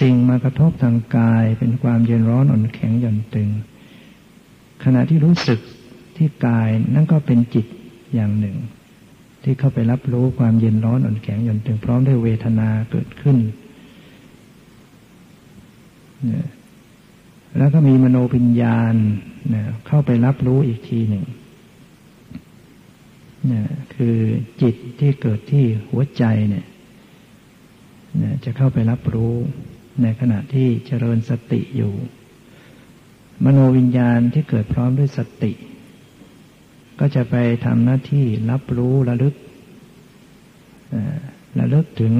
[0.00, 3.48] สิ่งมากระทบทางกายเป็นความเย็นร้อนอ่อนแข็งหย่อนตึง
[4.84, 5.60] ขณะที่รู้สึก
[6.16, 7.66] ที่กายนั่นก็เป็นจิต
[8.14, 8.56] อย่างหนึ่ง
[9.42, 13.36] ที่เข้าไปรับรู้ความเย็นร้อนอ่อนแข็งหย่อนตึง พร้อมด้วยเวทนาเกิดขึ้น
[17.58, 18.94] แล้วก็มีมโนปิญญาณ
[19.86, 21.24] เข้าไปรับรู้อีกทีหนึ่ง
[23.52, 23.62] นะ
[23.94, 24.16] คือ
[24.62, 26.66] จิตที่เกิดที่หัวใจเนี่ย
[28.22, 29.34] นะจะเข้าไปรับรู้
[30.02, 31.92] ในขณะที่เจริญสติอยู่
[33.44, 35.52] มโนวิญญาณที่เกิดพร้อมด้วยสติ
[37.00, 37.34] ก็จะไป
[37.64, 39.34] ทำหน้าที่รับรู้ระลึก
[41.58, 42.14] ระลึกถึง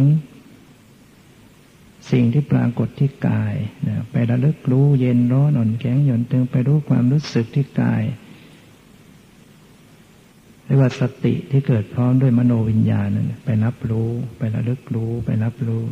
[2.10, 3.54] สิ่งที่ปรากฏที่กาย
[3.88, 8.02] นะไประลึกรู้เย็นร้อนอ่อนแข็งหย่อนตึงไปรู้ความรู้สึกที่กาย
[10.64, 14.08] เรียกว่าสติที่เกิดพร้อมด้วยมโนวิญญาณนั่นไปรับรู้
[14.38, 15.82] ไประลึกรู้ ไปรับรู้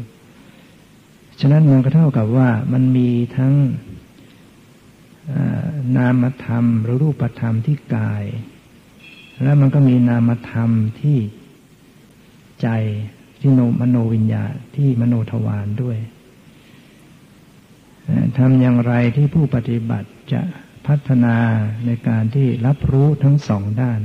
[1.41, 3.55] ฉะนั้นมันก็เท่ากับว่ามันมีทั้ง
[5.97, 8.24] นามธรรมหรือรูปธรรมที่กาย
[9.43, 10.70] แล้วมันก็มีนามธรรม
[11.01, 11.18] ที่
[12.62, 12.68] ใจ
[13.41, 14.45] ที่โนมโนวิญญา
[14.76, 15.99] ที่มโนทวารด้วย
[18.36, 20.41] ทำอย่างไรที่ผู้ปฏิบัติจะ
[20.86, 21.36] พัฒนา
[21.86, 24.01] ในการที่รับรู้ทั้งสองด้าน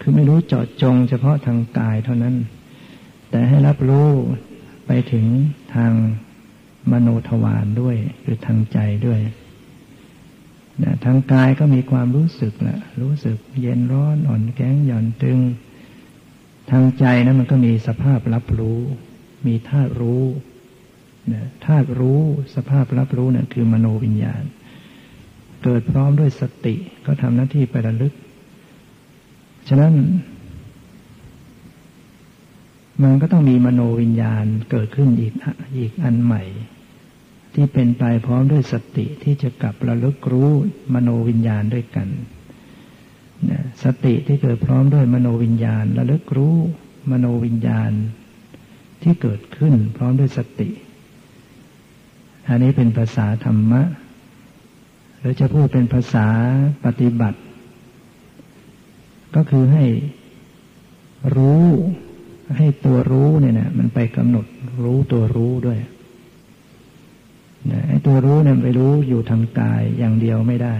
[0.00, 2.36] คือไม่รู้เจาะจงเฉพาะทางกายเท่านั้น
[3.30, 4.10] แต่ให้รับรู้
[4.86, 5.26] ไปถึง
[5.74, 5.92] ทาง
[6.90, 9.20] มโนทวารด้วยหรือทางใจด้วย
[10.82, 15.38] นะทางกายก็มีความรู้สึกแหละรู้สึกเย็นร้อนอ่อนแข็งหย่อนตึง
[16.70, 18.80] ทางใจนะั้นมันก็มีสภาพรับรู้
[19.46, 20.24] มีธาตุรู้
[21.32, 22.20] นะธาตุรู้
[22.54, 24.44] สภาพรับรู้เนะี่ยคือมโนวิญญาณ
[25.64, 26.74] เกิดพร้อมด้วยสติ
[27.06, 28.12] ก็ทำหน้าที่ไประลึก
[29.68, 29.94] ฉะนั้น
[33.02, 35.32] มันก็ต้องมีมโนวิญญาณเกิดขึ้นอีก
[35.78, 36.42] อีกอันใหม่
[37.54, 40.50] ที่เป็นไปพร้อมด้วยสติที่จะกลับระลึกรู้
[40.94, 42.08] มโนวิญญาณด้วยกัน
[43.84, 46.56] สติที่เกิดพร้อมด้วยมโนวิญญาณ ระลึกรู้
[47.10, 47.92] มโนวิญญาณ
[49.02, 50.70] ที่เกิดขึ้นพร้อมด้วยสติ
[52.48, 53.82] อันนี้เป็นภาษาธรรมะ
[55.18, 56.26] หรือจะพูดเป็นภาษา
[56.84, 57.40] ปฏิบัติ
[59.34, 59.84] ก็คือให้
[61.36, 61.66] รู้
[62.56, 64.46] ให้ตัวรู้เนี่ยนะมันไปกำหนด
[64.84, 65.78] รู้ตัวรู้ด้วย
[67.70, 70.76] นะไอ้ตัวรู้เนี่ยไปรู้อยู่ทางกายอย่างเดียวไม่ได้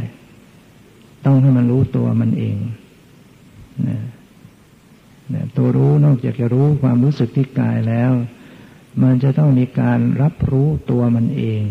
[1.25, 2.57] ต้องให้มันรู้ตัวมันเอง
[3.89, 4.01] นะ
[5.35, 8.12] นะตัวรู้นอกจากจะรู้ความรู้สึกที่กายแล้ว
[9.03, 11.62] มันจะต้องมีการรับรู้ตัวมันเอง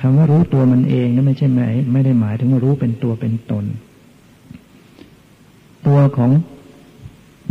[0.00, 3.64] คำว่ารู้ตัวมันเองนั่นไม่ใช่หมายไม่ได้หมายถึงว่ารู้เป็นตัวเป็นตน
[5.86, 6.30] ตัวของ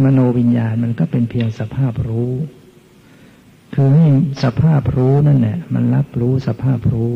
[0.03, 2.31] มโนวิญญาณมันก็เป็นเพียงสภาพรู้
[3.73, 4.07] คือให้
[4.43, 7.13] สภาพรู้นั่นแหละมันรับรู้สภาพรู้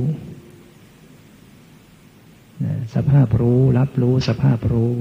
[2.95, 4.91] สภาพรู้รับรู้สภาพรู้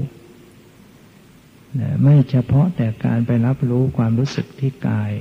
[2.03, 5.11] ไม่เฉพาะแต่การไปรับรู้ความรู้สึกที่กาย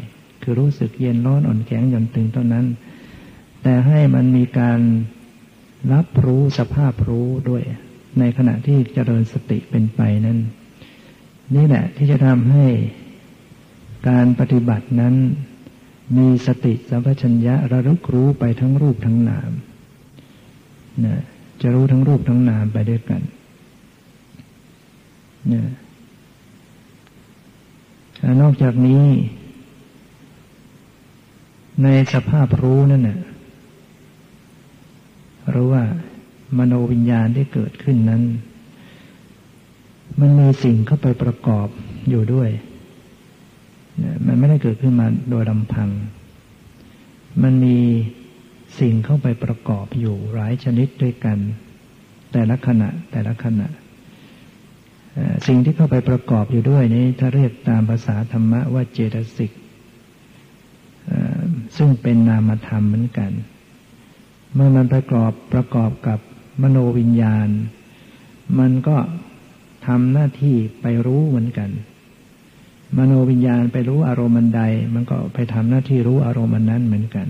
[0.43, 2.67] คือรู้สึกเย็นร้อนอ่อนแข็งหย่อนตึงเท่านั้น
[3.63, 4.81] แต่ให้มันมีการ
[5.93, 7.63] รับรู้สภาพรู้ด้วย
[8.19, 10.39] ในขณะที่เจริญสติเป็นไปนั้น
[11.55, 12.66] นี่แหละที่จะทำให้
[14.09, 15.14] การปฏิบัตินั้น
[16.16, 19.50] มีสติสัมปชัญญะระลึกรู้ไปทั้งรูปทั้งนาม
[21.05, 21.22] นะ
[21.61, 23.22] จะรู้ทั้งรูปทั้งนามไปด้วยกัน
[25.53, 25.62] นะ
[28.40, 29.05] นอกจากนี้
[31.82, 33.18] ในสภาพรู้นั่นน่ะ
[35.55, 35.84] รู้ว่า
[36.59, 38.22] มโนวิญญาณที่เกิดขึ้นนั้น
[40.21, 41.69] มันมีสิ่งเข้าไปประกอบ
[42.11, 42.51] อยู่ด้วย
[44.27, 45.89] มันไม่ได้เกิดขึ้นมาโดยลำพัง
[47.43, 47.79] มันมี
[48.81, 51.39] สิ่งเข้าไปประกอบอยู่หลายชนิดด้วยกัน
[52.33, 53.69] แต่ละขณะแต่ละขณะ
[55.47, 59.53] สิ่งที่เข้าไปประกอบอยู่ด้วยนี้ถ้าเรียกตามภาษาธรรมะว่าเจตสิก
[61.77, 63.33] ซึ่งเป็นนามธรรมเหมือนกัน
[64.55, 66.19] เมื่อมันประกอบประกอบกับ
[66.63, 67.49] มโนวิญญาณ
[68.59, 68.97] มันก็
[69.87, 71.70] ทำหน้าที่ไปรู้เหมือนกัน
[72.97, 74.62] มโนวิญญาณไปรู้อารมณ์ใด
[74.95, 77.26] มันก็ไปทำหน้าที่รู้อารมณ์นั้นเหมือนกัน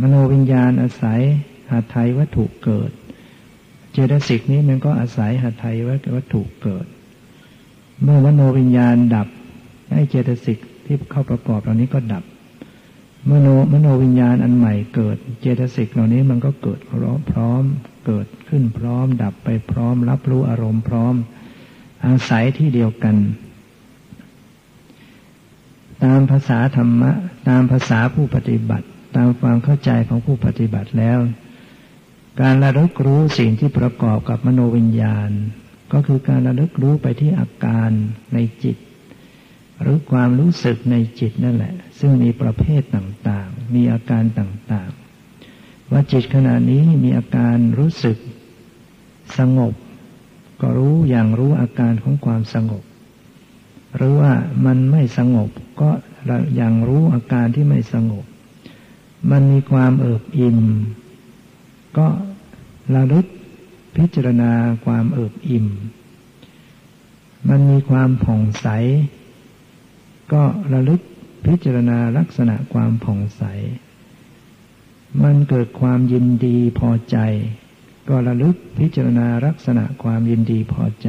[0.00, 1.20] มโนวิญญาณอาศัย
[1.70, 2.90] หาไทยวัตถุเกิด
[3.92, 5.76] เจตสิกนี้มันก็อาศัยหัตถย
[6.14, 6.86] วัตถุเกิด
[8.02, 9.28] เมื่อวโนวิญญาณดับ
[9.90, 12.24] ไอ้เจตสิกที่เข้าประกอบเหล่านี้ก็ดับ
[13.26, 16.92] เมื่อโนมโนวิญญาณอันใหม่เกิด เจตสิกเหล่านี้มันก็เกิดพ
[17.36, 17.64] ร้อม
[18.04, 21.14] เกิดขึ้นพร้อม ดับไปพร้อม รับรู้อารมณ์พร้อม
[22.06, 23.16] อาศัยที่เดียวกัน
[26.04, 27.12] ตามภาษาธรรมะ
[27.48, 28.86] ตามภาษาผู้ปฏิบัติ
[29.16, 31.18] ตามความเข้าใจของผู้ปฏิบัติแล้ว
[32.40, 35.30] การระลึกรู้สิ่งที่ประกอบกับมโนวิญญาณ
[35.92, 37.90] ก็คือการระลึกรู้ไปที่อาการ
[38.34, 38.76] ในจิต
[39.80, 45.03] หรือความรู้สึกในจิตนั่นแหละ ซึ่งมีประเภทต่างๆ มีอาการต่างๆ
[45.96, 48.16] ว่าจิตขณะนี้มีอาการรู้สึก
[49.38, 49.74] สงบ
[50.60, 52.82] ก็รู้อย่างรู้อาการของความสงบ
[53.96, 54.32] หรือว่า
[54.66, 55.90] มันไม่สงบก็
[56.56, 58.24] อย่างรู้อาการที่ไม่สงบ
[59.30, 60.58] มันมีความเอิบอิ่ม
[61.98, 62.08] ก็
[62.94, 63.26] ระลึก
[63.96, 64.52] พิจารณา
[64.84, 65.66] ความเอิบอิ่ม
[67.48, 68.66] มันมีความผ่องใส
[70.32, 70.42] ก็
[70.72, 71.00] ระลึก
[71.46, 73.42] พิจารณาลักษณะความผ่องใส
[75.22, 77.18] มันเกิดความยินดีพอใจ
[78.08, 81.08] ก็ระลึกพิจารณาลักษณะความยินดีพอใจ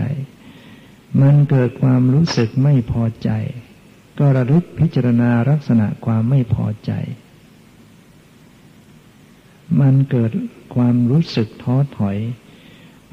[1.21, 3.29] มันเกิดความรู้สึกไม่พอใจ
[4.19, 6.91] ก็ระลึกพิจารณาลักษณะความไม่พอใจ
[9.79, 10.31] มันเกิด
[10.75, 12.17] ความรู้สึกท้อถอย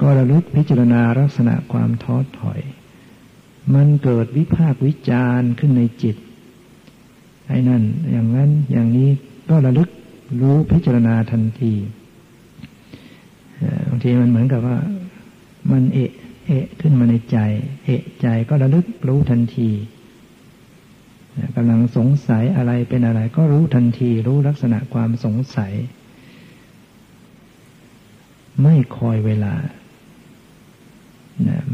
[0.00, 2.60] ก็ระลึกพิจารณาลักษณะความท้อถอย
[3.74, 6.16] มันเกิดวิภาควิจารขึ้นในจิต
[7.48, 9.10] ไอ้นั่นอย่างนั้นอย่างนี้
[9.50, 9.88] ก็ระลึก
[10.40, 11.72] รู้พิจารณาทันที
[13.88, 14.78] บางทีมันเหมือนกับว่า
[15.72, 16.12] มันเอะ
[16.46, 17.38] เอะขึ้นมาในใจ
[17.84, 19.70] เอะใจก็ระลึกรู้ทันที
[21.56, 25.72] กำลังสงสัยอะไรเป็นอะไร ก็รู้ทันที รู้ลักษณะความสงสัย
[28.62, 29.54] ไม่คอยเวลา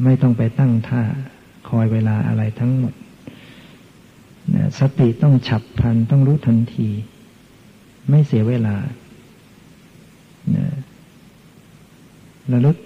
[0.05, 1.03] ไม่ต้องไปตั้งท่า
[1.69, 2.95] คอยเวลาอะไรทั้งหมด
[4.79, 6.89] สติต้องฉับพลันต้องรู้ทันที
[8.09, 8.77] ไม่เสียเวลา
[12.53, 12.79] ระลึก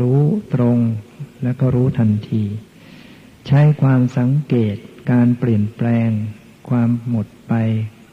[0.00, 0.20] รู้
[0.54, 0.78] ตรง
[1.44, 2.42] แล้วก็รู้ทันที
[3.46, 4.76] ใช้ความสังเกต
[5.10, 6.08] การเปลี่ยนแปลง
[6.68, 7.54] ความหมดไป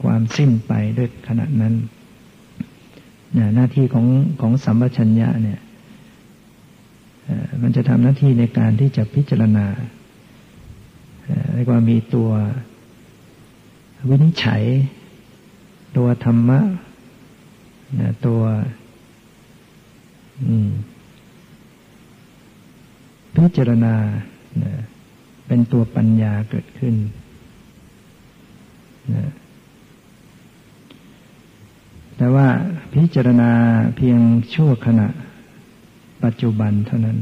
[0.02, 1.74] ความสิ้นไปด้วยขณะนั้น
[3.54, 4.06] หน้าที่ของ
[4.40, 5.60] ของสัมปชัญญะเนี่ย
[7.62, 9.66] มันจะทำหน้าที่ในการที่จะพิจารณา
[11.54, 12.30] เรียกว่ามีตัว
[14.08, 14.62] วินิจฉัย
[15.96, 16.60] ตัวธรรมะ
[18.26, 18.42] ตัว
[23.34, 23.94] พิจารณา
[25.46, 26.94] เป็นตัวปัญญาเกิดขึ้น
[32.16, 32.48] แต่ว่า
[32.94, 33.50] พิจารณา
[33.96, 34.20] เพียง
[34.54, 35.08] ชั่วขณะ
[36.24, 37.18] ปัจจุบันเท่านั้น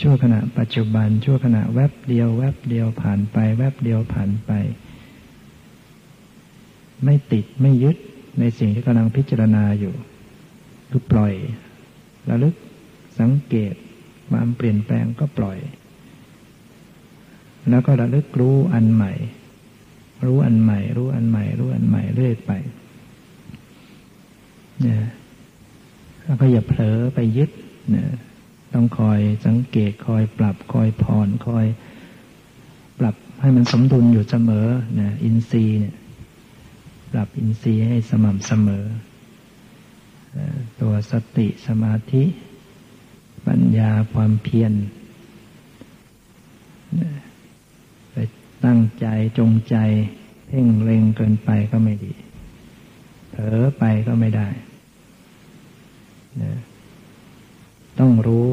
[0.00, 4.50] ชั่วขณะปัจจุบัน ชั่วขณะแวบเดียว แวบเดียวผ่านไป แวบเดียวผ่านไป
[7.04, 7.96] ไม่ติดไม่ยึด
[8.40, 9.94] ในสิ่งที่กำลังพิจารณาอยู่
[10.90, 11.34] คือปล่อย
[12.30, 12.54] ระลึก
[13.20, 13.74] สังเกต
[14.30, 15.58] ความเปลี่ยนแปลงก็ปล่อย
[17.70, 19.12] แล้วก็ระลึกรู้อันใหม่
[20.26, 22.52] รู้อันใหม่ รู้อันใหม่ รู้อันใหม่เรื่อยไป
[24.80, 25.02] เนี่ย
[26.24, 27.50] แล้วก็อย่าเผลอไปยึด
[27.90, 28.08] เนี่ย
[28.74, 31.66] ต้องคอยสังเกตคอยปรับคอยผ่อนคอย
[32.98, 35.94] ปรับให้มันสมดุลอยู่เสมอเนี่ยอินทรีย์เนี่ย
[37.12, 38.84] ปรับอินทรีย์ให้สม่ำเสมอ
[40.80, 42.24] ตัวสติสมาธิ
[43.46, 44.72] ปัญญาความเพียร
[48.12, 48.16] ไป
[48.64, 49.06] ตั้งใจ
[49.38, 49.76] จงใจ
[50.46, 52.12] เพ่งเล็งเกินไปก็ไม่ดี
[53.30, 54.48] เผลอไปก็ไม่ได้
[57.98, 58.48] ต้องรู้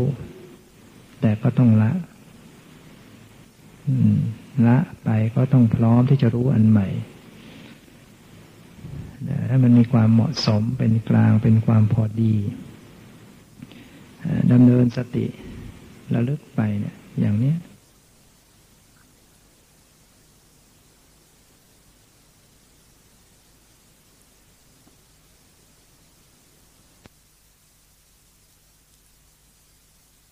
[1.21, 1.91] แต่ก็ต้องละ
[4.67, 6.87] ละไปก็ต้องพร้อมที่จะรู้อันใหม่
[9.49, 12.35] ถ้ามันมีความเหมาะสมเป็นกลางเป็นความพอดี
[14.51, 15.25] ดำเนินสติ
[16.13, 17.53] ระลึกไปเนี่ยอย่างนี้